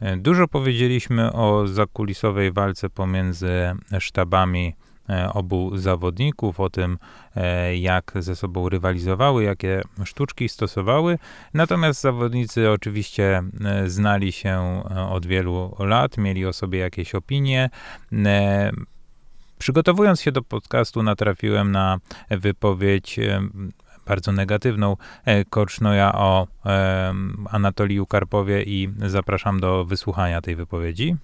[0.00, 3.50] E, dużo powiedzieliśmy o zakulisowej walce pomiędzy
[3.98, 4.74] sztabami
[5.08, 6.98] e, obu zawodników, o tym,
[7.36, 11.18] e, jak ze sobą rywalizowały, jakie sztuczki stosowały.
[11.54, 13.42] Natomiast zawodnicy oczywiście
[13.86, 17.70] znali się od wielu lat, mieli o sobie jakieś opinie.
[19.58, 21.98] Przygotowując się do podcastu, natrafiłem na
[22.30, 23.20] wypowiedź
[24.10, 24.96] bardzo negatywną
[25.50, 27.14] Korcznoja o e,
[27.50, 31.16] Anatoliu Karpowie i zapraszam do wysłuchania tej wypowiedzi.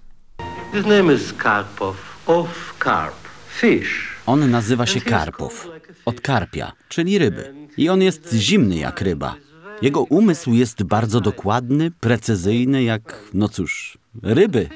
[0.73, 1.95] His name is Karpov,
[2.27, 3.15] of carp,
[3.49, 4.15] fish.
[4.25, 5.67] On nazywa się Karpow,
[6.05, 7.53] od karpia, czyli ryby.
[7.77, 9.35] I on jest zimny jak ryba.
[9.81, 14.69] Jego umysł jest bardzo dokładny, precyzyjny jak, no cóż, ryby.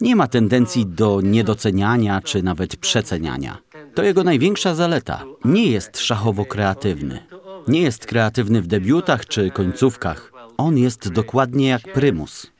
[0.00, 3.58] Nie ma tendencji do niedoceniania czy nawet przeceniania.
[3.94, 5.24] To jego największa zaleta.
[5.44, 7.26] Nie jest szachowo kreatywny.
[7.68, 10.32] Nie jest kreatywny w debiutach czy końcówkach.
[10.56, 12.52] On jest dokładnie jak prymus.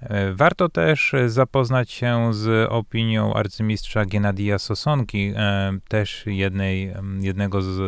[0.00, 7.78] E, warto też zapoznać się z opinią arcymistrza Genadija Sosonki, e, też jednej, jednego z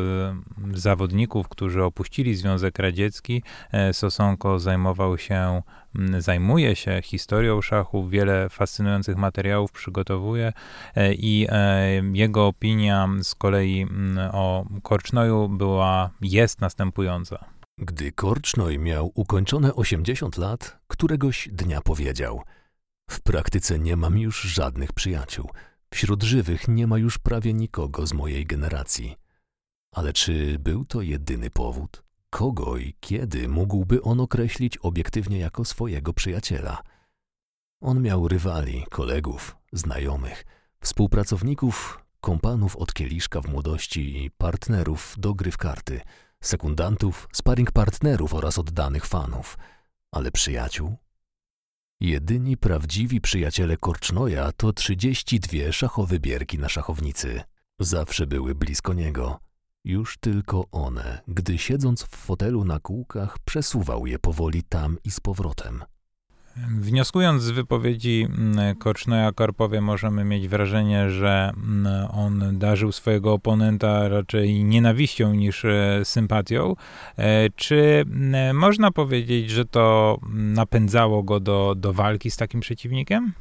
[0.74, 3.42] zawodników, którzy opuścili Związek Radziecki.
[3.72, 5.62] E, Sosonko zajmował się,
[6.18, 10.52] zajmuje się historią szachu, wiele fascynujących materiałów przygotowuje
[11.12, 11.46] i
[12.12, 13.86] jego opinia z kolei
[14.32, 17.44] o Korcznoju była, jest następująca.
[17.78, 22.42] Gdy Korcznoj miał ukończone 80 lat, któregoś dnia powiedział:
[23.10, 25.50] W praktyce nie mam już żadnych przyjaciół.
[25.94, 29.16] Wśród żywych nie ma już prawie nikogo z mojej generacji.
[29.94, 32.05] Ale czy był to jedyny powód?
[32.30, 36.82] Kogo i kiedy mógłby on określić obiektywnie jako swojego przyjaciela?
[37.80, 40.44] On miał rywali, kolegów, znajomych,
[40.80, 46.00] współpracowników, kompanów od kieliszka w młodości i partnerów do gry w karty–
[46.40, 49.58] sekundantów, sparring partnerów oraz oddanych fanów,
[50.12, 50.96] ale przyjaciół?
[52.00, 57.40] Jedyni prawdziwi przyjaciele Korcznoja to 32 szachowe bierki na szachownicy.
[57.80, 59.40] Zawsze były blisko niego.
[59.86, 65.20] Już tylko one, gdy siedząc w fotelu na kółkach, przesuwał je powoli tam i z
[65.20, 65.84] powrotem.
[66.56, 74.08] Wnioskując z wypowiedzi mm, Korcznoja Karpowie, możemy mieć wrażenie, że mm, on darzył swojego oponenta
[74.08, 76.74] raczej nienawiścią niż e, sympatią.
[77.16, 83.32] E, czy mm, można powiedzieć, że to napędzało go do, do walki z takim przeciwnikiem?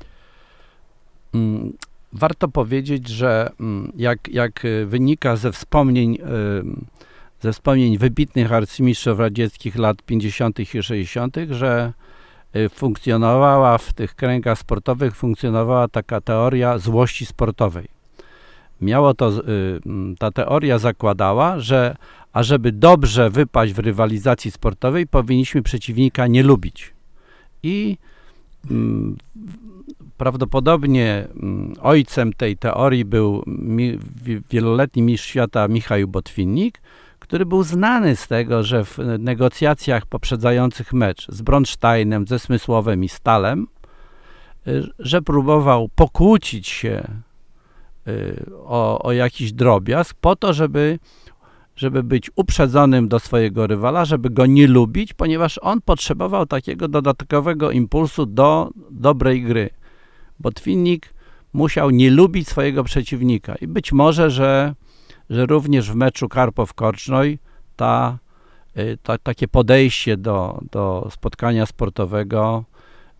[1.33, 1.73] Mm,
[2.15, 3.49] warto powiedzieć, że
[3.95, 6.17] jak, jak wynika ze wspomnień,
[7.41, 10.59] ze wspomnień wybitnych arcymistrzów radzieckich lat 50.
[10.59, 11.93] i 60., że
[12.55, 17.87] Y, funkcjonowała w tych kręgach sportowych, funkcjonowała taka teoria złości sportowej.
[18.81, 19.43] Miało to, y,
[19.85, 21.95] mm, ta teoria zakładała, że
[22.33, 26.93] ażeby dobrze wypaść w rywalizacji sportowej, powinniśmy przeciwnika nie lubić.
[27.63, 27.97] I
[28.71, 29.17] mm,
[30.17, 33.43] prawdopodobnie mm, ojcem tej teorii był
[34.49, 36.81] wieloletni mistrz świata Michał Botwinnik,
[37.19, 43.09] który był znany z tego, że w negocjacjach poprzedzających mecz z Bronsteinem, ze Smysłowem i
[43.09, 43.67] Stalem,
[44.67, 47.07] y, że próbował pokłócić się
[48.07, 50.99] y, o, o jakiś drobiazg po to, żeby,
[51.75, 57.71] żeby być uprzedzonym do swojego rywala, żeby go nie lubić, ponieważ on potrzebował takiego dodatkowego
[57.71, 59.69] impulsu do dobrej gry.
[60.39, 61.13] Botwinnik
[61.53, 64.75] musiał nie lubić swojego przeciwnika i być może, że
[65.29, 67.37] że również w meczu Karpow-Korcznoj
[67.75, 68.17] ta,
[68.77, 72.63] y, ta, takie podejście do, do spotkania sportowego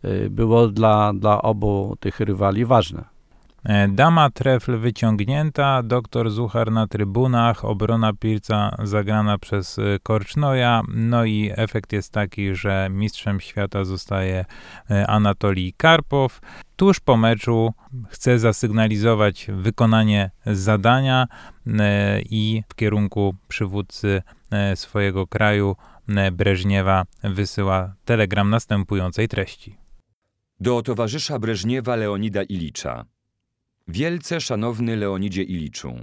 [0.05, 3.14] y, było dla, dla obu tych rywali ważne.
[3.66, 11.26] E, dama trefl wyciągnięta, doktor Zuchar na trybunach, obrona Pirca zagrana przez e, Korcznoja, no
[11.26, 14.45] i efekt jest taki, że mistrzem świata zostaje
[14.89, 16.41] e, Anatolii Karpow.
[16.76, 17.74] Tuż po meczu
[18.09, 21.28] chce zasygnalizować wykonanie zadania
[22.30, 24.22] i w kierunku przywódcy
[24.76, 25.76] swojego kraju
[26.32, 29.78] Breżniewa wysyła telegram następującej treści.
[30.59, 33.05] Do towarzysza Breżniewa Leonida Ilicza.
[33.88, 35.95] Wielce szanowny Leonidzie Iliczu,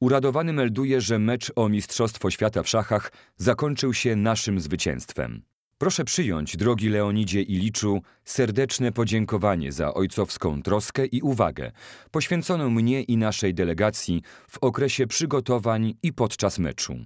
[0.00, 5.42] uradowany melduje, że mecz o Mistrzostwo Świata w szachach zakończył się naszym zwycięstwem.
[5.78, 11.72] Proszę przyjąć, drogi Leonidzie Iliczu, serdeczne podziękowanie za ojcowską troskę i uwagę
[12.10, 16.96] poświęconą mnie i naszej delegacji w okresie przygotowań i podczas meczu.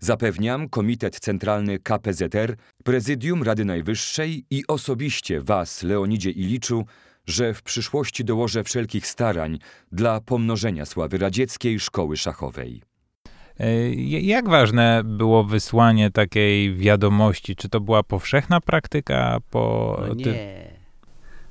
[0.00, 6.84] Zapewniam Komitet Centralny KPZR, Prezydium Rady Najwyższej i osobiście Was, Leonidzie Iliczu,
[7.26, 9.58] że w przyszłości dołożę wszelkich starań
[9.92, 12.82] dla pomnożenia sławy radzieckiej szkoły szachowej.
[13.60, 17.56] E, jak ważne było wysłanie takiej wiadomości?
[17.56, 19.38] Czy to była powszechna praktyka?
[19.50, 20.72] Po no nie.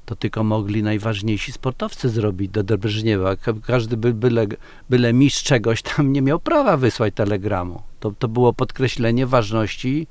[0.06, 3.36] To tylko mogli najważniejsi sportowcy zrobić do Dobrzniewa.
[3.66, 4.48] Każdy by, byle,
[4.90, 7.82] byle mistrz czegoś tam nie miał prawa wysłać telegramu.
[8.00, 10.08] To, to było podkreślenie ważności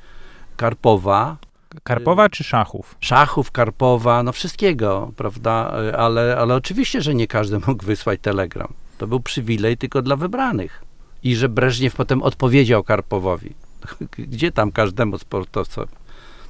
[0.57, 1.37] Karpowa
[1.83, 2.97] Karpowa czy szachów?
[3.01, 5.73] Szachów, Karpowa, no wszystkiego, prawda?
[5.99, 8.73] Ale, ale oczywiście, że nie każdy mógł wysłać telegram.
[8.99, 10.85] To był przywilej tylko dla wybranych.
[11.23, 13.55] I że Breżniew potem odpowiedział Karpowowi.
[14.33, 15.93] Gdzie tam każdemu sportowcowi?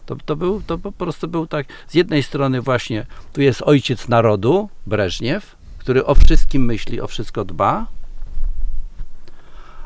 [0.06, 4.08] To, to, był, to po prostu był tak, z jednej strony właśnie tu jest ojciec
[4.08, 7.86] narodu, Breżniew, który o wszystkim myśli, o wszystko dba,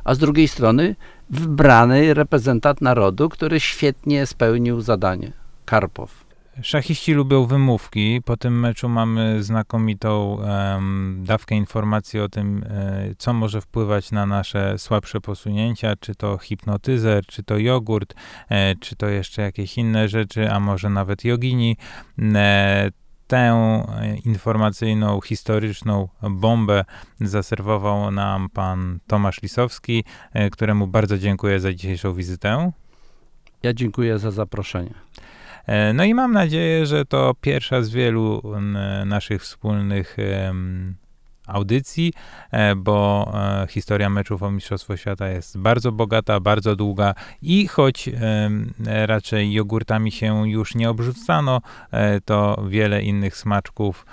[0.05, 0.97] a z drugiej strony
[1.31, 5.33] wybrany reprezentant narodu, który świetnie spełnił zadanie.
[5.65, 6.25] Karpow.
[6.63, 8.23] Szachiści lubią wymówki.
[8.25, 14.27] Po tym meczu mamy znakomitą um, dawkę informacji o tym, e, co może wpływać na
[14.27, 18.15] nasze słabsze posunięcia, czy to hipnotyzer, czy to jogurt,
[18.49, 21.77] e, czy to jeszcze jakieś inne rzeczy, a może nawet jogini.
[22.35, 22.91] E,
[23.35, 26.85] tę e, informacyjną, historyczną bombę
[27.21, 32.73] zaserwował nam pan Tomasz Lisowski, e, któremu bardzo dziękuję za dzisiejszą wizytę.
[33.63, 34.95] Ja dziękuję za zaproszenie.
[35.67, 38.43] E, no i mam nadzieję, że to pierwsza z wielu
[39.07, 40.17] naszych wspólnych
[41.47, 42.13] audycji,
[42.51, 48.11] e, bo e, historia meczów o Mistrzostwo Świata jest bardzo bogata, bardzo długa i choć
[49.07, 54.07] raczej jogurtami się już nie obrzucano, e, to wiele innych smaczków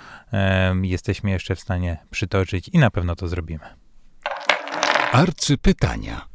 [0.82, 3.64] jesteśmy jeszcze w stanie przytoczyć i na pewno to zrobimy.
[5.12, 6.32] Arcypytania.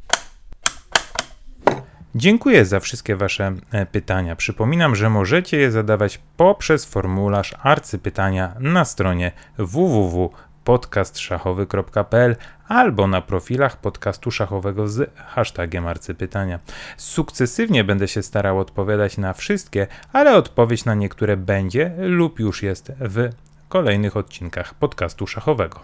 [2.14, 3.52] Dziękuję za wszystkie Wasze
[3.92, 4.36] pytania.
[4.36, 10.30] Przypominam, że możecie je zadawać poprzez formularz arcypytania na stronie www
[10.68, 12.36] podcastszachowy.pl
[12.68, 16.58] albo na profilach podcastu szachowego z hashtagiem arcypytania.
[16.96, 22.92] Sukcesywnie będę się starał odpowiadać na wszystkie, ale odpowiedź na niektóre będzie lub już jest
[23.00, 23.28] w
[23.68, 25.80] kolejnych odcinkach podcastu szachowego.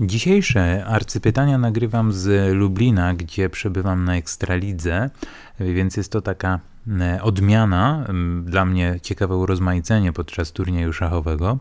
[0.00, 5.10] Dzisiejsze arcypytania nagrywam z Lublina, gdzie przebywam na Ekstralidze,
[5.60, 6.60] więc jest to taka
[7.00, 8.06] e, odmiana,
[8.42, 11.58] dla mnie ciekawe urozmaicenie podczas turnieju szachowego.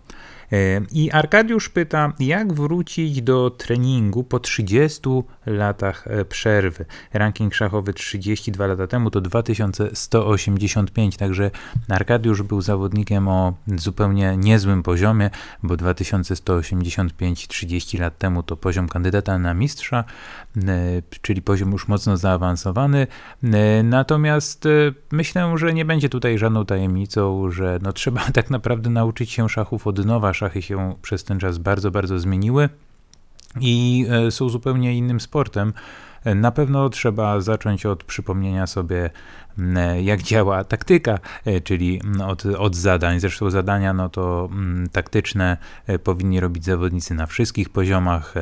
[0.52, 5.02] E, I Arkadiusz pyta, jak wrócić do treningu po 30
[5.46, 6.86] latach e, przerwy.
[7.14, 11.52] Ranking szachowy 32 lata temu to 2185, także
[11.90, 15.30] Arkadiusz był zawodnikiem o zupełnie niezłym poziomie,
[15.64, 20.04] bo 2185 30 lat temu to poziom kandydata na mistrza,
[20.58, 23.08] e, czyli poziom już mocno zaawansowany.
[23.84, 24.68] Natomiast
[25.12, 29.88] myślę, że nie będzie tutaj żadną tajemnicą, że no, trzeba tak naprawdę nauczyć się szachów
[29.88, 32.70] od nowa, szachy się przez ten czas bardzo, bardzo zmieniły
[33.62, 35.74] i e, są zupełnie innym sportem.
[36.24, 39.10] E, na pewno trzeba zacząć od przypomnienia sobie,
[40.02, 43.20] jak działa taktyka, e, czyli od, od zadań.
[43.20, 44.50] Zresztą zadania no to
[44.92, 45.58] taktyczne
[46.04, 48.34] powinni robić zawodnicy na wszystkich poziomach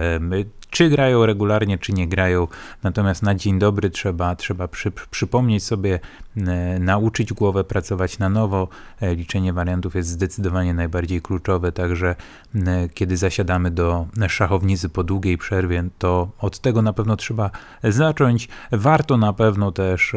[0.73, 2.47] czy grają regularnie, czy nie grają.
[2.83, 5.99] Natomiast na dzień dobry trzeba, trzeba przy, przypomnieć sobie,
[6.37, 8.67] e, nauczyć głowę pracować na nowo.
[9.01, 12.15] E, liczenie wariantów jest zdecydowanie najbardziej kluczowe, także
[12.55, 17.51] e, kiedy zasiadamy do szachownicy po długiej przerwie, to od tego na pewno trzeba
[17.83, 18.47] zacząć.
[18.71, 20.15] Warto na pewno też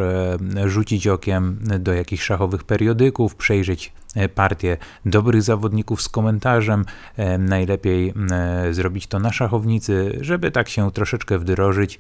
[0.65, 6.85] rzucić okiem do jakichś szachowych periodyków, przejrzeć E, partię dobrych zawodników z komentarzem.
[7.17, 11.99] E, najlepiej e, zrobić to na szachownicy, żeby tak się troszeczkę wdrożyć.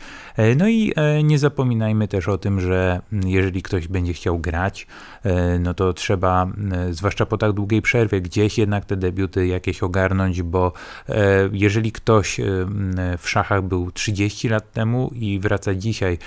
[0.57, 0.93] No i
[1.25, 4.87] nie zapominajmy też o tym, że jeżeli ktoś będzie chciał grać,
[5.61, 6.47] no to trzeba,
[6.91, 10.73] zwłaszcza po tak długiej przerwie, gdzieś jednak te debiuty jakieś ogarnąć, bo
[11.53, 12.41] jeżeli ktoś
[13.19, 16.19] w szachach był 30 lat temu i wraca dzisiaj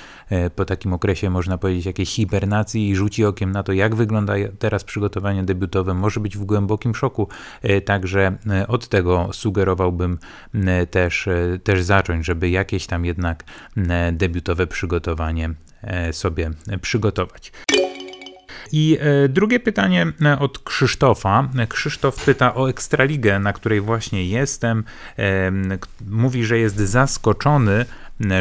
[0.56, 4.84] po takim okresie, można powiedzieć, jakiejś hibernacji i rzuci okiem na to, jak wygląda teraz
[4.84, 5.44] przygotowanie
[5.84, 7.28] może być w głębokim szoku.
[7.62, 10.20] E, także e, od tego sugerowałbym
[10.54, 11.30] e, też,
[11.64, 13.44] też zacząć, żeby jakieś tam jednak
[14.12, 15.50] debiutowe przygotowanie
[16.12, 16.52] sobie
[16.82, 17.52] przygotować.
[18.72, 18.98] I
[19.30, 20.08] drugie pytanie
[20.40, 21.50] od Krzysztofa.
[21.70, 24.84] Krzysztof pyta o Ekstraligę, na której właśnie jestem.
[26.10, 27.86] Mówi, że jest zaskoczony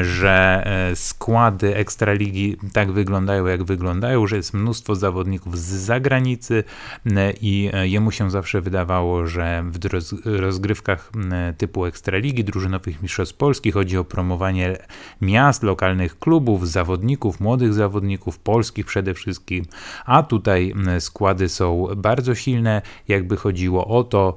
[0.02, 6.64] że e, składy Ekstraligi tak wyglądają, jak wyglądają, że jest mnóstwo zawodników z zagranicy
[7.06, 9.78] e, i e, jemu się zawsze wydawało, że w
[10.24, 11.12] rozgrywkach
[11.58, 14.76] typu Ekstraligi, drużynowych mistrzostw Polski chodzi o promowanie
[15.20, 19.64] miast, lokalnych klubów, zawodników, młodych zawodników, polskich przede wszystkim,
[20.06, 24.34] a tutaj składy są bardzo silne, jakby chodziło o to,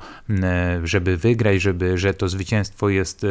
[0.83, 3.25] żeby wygrać, żeby, że to zwycięstwo jest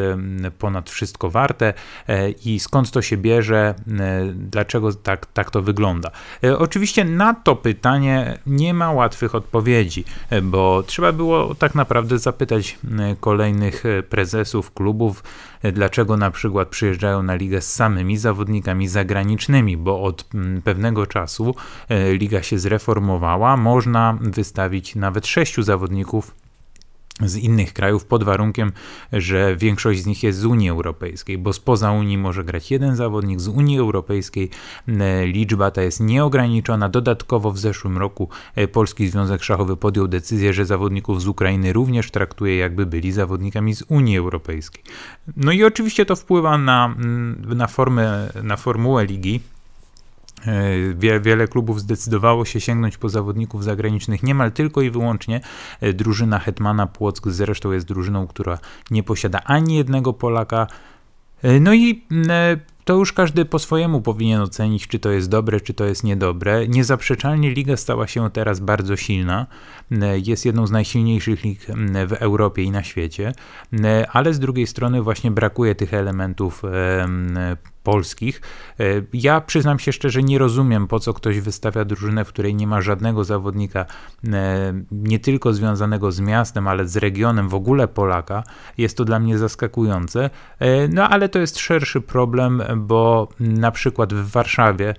[0.58, 1.74] ponad wszystko warte.
[2.08, 6.10] E, i skąd to się bierze, e, dlaczego tak, tak to wygląda.
[6.44, 10.04] E, oczywiście na to pytanie nie ma łatwych odpowiedzi,
[10.42, 12.78] bo trzeba było tak naprawdę zapytać
[13.20, 15.24] kolejnych prezesów klubów,
[15.72, 20.24] dlaczego na przykład przyjeżdżają na ligę z samymi zawodnikami zagranicznymi, bo od
[20.64, 21.54] pewnego czasu
[22.12, 26.34] liga się zreformowała, można wystawić nawet sześciu zawodników
[27.22, 28.72] z innych krajów pod warunkiem,
[29.12, 33.40] że większość z nich jest z Unii Europejskiej, bo spoza Unii może grać jeden zawodnik,
[33.40, 34.50] z Unii Europejskiej
[34.88, 36.88] e, liczba ta jest nieograniczona.
[36.88, 42.10] Dodatkowo w zeszłym roku e, Polski Związek Szachowy podjął decyzję, że zawodników z Ukrainy również
[42.10, 44.82] traktuje jakby byli zawodnikami z Unii Europejskiej.
[45.36, 46.94] No i oczywiście to wpływa na,
[47.46, 49.40] na, formę, na formułę ligi.
[50.46, 55.40] E, wiele klubów zdecydowało się sięgnąć po zawodników zagranicznych niemal tylko i wyłącznie.
[55.80, 58.58] E, drużyna Hetmana Płock zresztą jest drużyną, która
[58.90, 60.66] nie posiada ani jednego Polaka.
[61.42, 62.04] E, no i
[62.84, 66.68] to już każdy po swojemu powinien ocenić, czy to jest dobre, czy to jest niedobre.
[66.68, 69.46] Niezaprzeczalnie liga stała się teraz bardzo silna.
[70.26, 71.66] Jest jedną z najsilniejszych lig
[72.06, 73.32] w Europie i na świecie,
[74.12, 76.62] ale z drugiej strony właśnie brakuje tych elementów
[77.82, 78.40] polskich.
[78.80, 82.66] E, ja przyznam się szczerze, nie rozumiem, po co ktoś wystawia drużynę, w której nie
[82.66, 83.86] ma żadnego zawodnika,
[84.32, 88.42] e, nie tylko związanego z miastem, ale z regionem, w ogóle Polaka.
[88.78, 90.30] Jest to dla mnie zaskakujące.
[90.58, 94.94] E, no ale to jest szerszy problem, bo na przykład w Warszawie,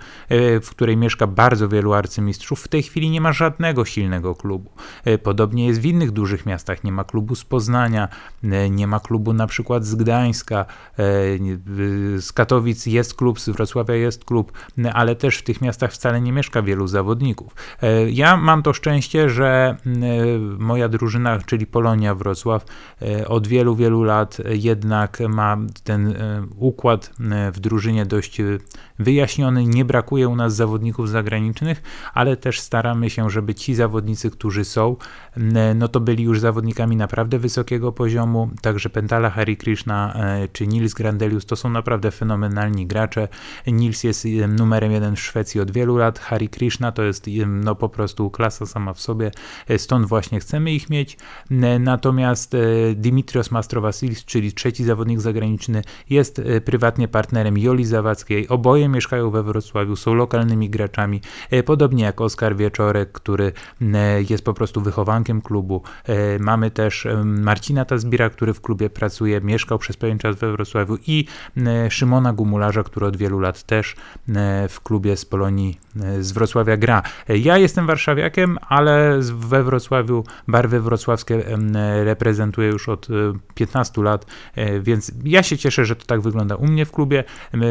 [0.61, 4.71] w której mieszka bardzo wielu arcymistrzów, w tej chwili nie ma żadnego silnego klubu.
[5.23, 6.83] Podobnie jest w innych dużych miastach.
[6.83, 8.07] Nie ma klubu z Poznania,
[8.69, 10.65] nie ma klubu na przykład z Gdańska,
[12.17, 14.51] z Katowic Kielc jest klub, z Wrocławia jest klub,
[14.93, 17.55] ale też w tych miastach wcale nie mieszka wielu zawodników.
[18.09, 19.77] Ja mam to szczęście, że
[20.57, 22.65] moja drużyna, czyli Polonia Wrocław,
[23.27, 26.15] od wielu, wielu lat jednak ma ten
[26.55, 27.11] układ
[27.53, 28.41] w drużynie dość
[28.99, 29.65] wyjaśniony.
[29.65, 31.81] Nie brakuje u nas zawodników zagranicznych,
[32.13, 34.95] ale też staramy się, żeby ci zawodnicy, którzy są,
[35.75, 38.49] no to byli już zawodnikami naprawdę wysokiego poziomu.
[38.61, 43.27] Także Pentala Hari Krishna e, czy Nils Grandelius to są naprawdę fenomenalni gracze.
[43.67, 46.19] Nils jest numerem jeden w Szwecji od wielu lat.
[46.19, 49.31] Hari Krishna to jest no po prostu klasa sama w sobie.
[49.67, 51.17] E, stąd właśnie chcemy ich mieć.
[51.79, 52.55] Natomiast
[52.95, 58.47] Dimitrios Mastrowasilis, czyli trzeci zawodnik zagraniczny, jest prywatnie partnerem Joli Zawadzkiej.
[58.47, 61.21] Oboje mieszkają we Wrocławiu, są lokalnymi graczami,
[61.65, 63.51] podobnie jak Oskar Wieczorek, który
[64.29, 65.81] jest po prostu wychowankiem klubu.
[66.39, 71.25] Mamy też Marcina Tazbira, który w klubie pracuje, mieszkał przez pewien czas we Wrocławiu i
[71.89, 73.95] Szymona Gumularza, który od wielu lat też
[74.69, 75.79] w klubie z Polonii
[76.19, 77.03] z Wrocławia gra.
[77.29, 81.43] Ja jestem warszawiakiem, ale we Wrocławiu barwy wrocławskie
[82.03, 83.07] reprezentuję już od
[83.55, 84.25] 15 lat,
[84.81, 87.23] więc ja się cieszę, że to tak wygląda u mnie w klubie.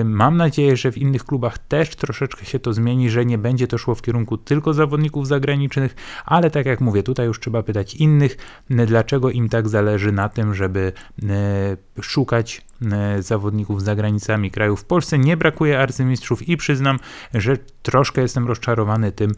[0.05, 3.79] Mam nadzieję, że w innych klubach też troszeczkę się to zmieni, że nie będzie to
[3.79, 8.37] szło w kierunku tylko zawodników zagranicznych, ale tak jak mówię, tutaj już trzeba pytać innych,
[8.71, 10.93] dlaczego im tak zależy na tym, żeby
[11.23, 12.70] e, szukać e,
[13.19, 14.77] zawodników za granicami kraju.
[14.77, 16.99] W Polsce nie brakuje arcymistrzów i przyznam,
[17.35, 19.33] że troszkę jestem rozczarowany tym,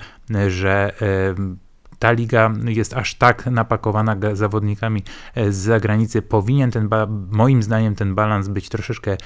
[0.49, 1.35] że e,
[2.03, 5.03] ta liga jest aż tak napakowana zawodnikami
[5.35, 6.23] e, z zagranicy.
[6.23, 6.89] Powinien ten,
[7.31, 9.19] moim zdaniem, ten balans być troszeczkę e,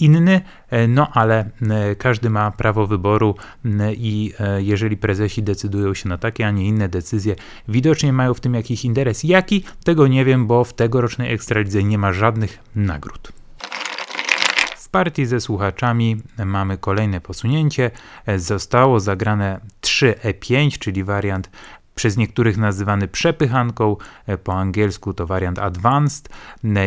[0.00, 1.50] inny, e, no ale
[1.98, 3.34] każdy ma prawo wyboru
[3.92, 7.36] i jeżeli prezesi decydują się na takie, a nie inne decyzje,
[7.68, 9.24] widocznie mają w tym jakiś interes.
[9.24, 9.64] Jaki?
[9.84, 13.39] Tego nie wiem, bo w tegorocznej Ekstralidze nie ma żadnych nagród
[14.90, 17.90] partii ze słuchaczami mamy kolejne posunięcie.
[18.36, 21.50] Zostało zagrane 3E5, czyli wariant
[21.94, 23.96] przez niektórych nazywany przepychanką,
[24.44, 26.28] po angielsku to wariant advanced.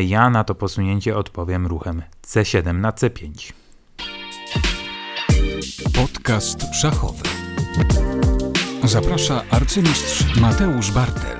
[0.07, 3.53] Ja na to posunięcie odpowiem ruchem C7 na C5.
[5.95, 7.23] Podcast szachowy.
[8.83, 11.37] Zaprasza arcymistrz Mateusz Bartel.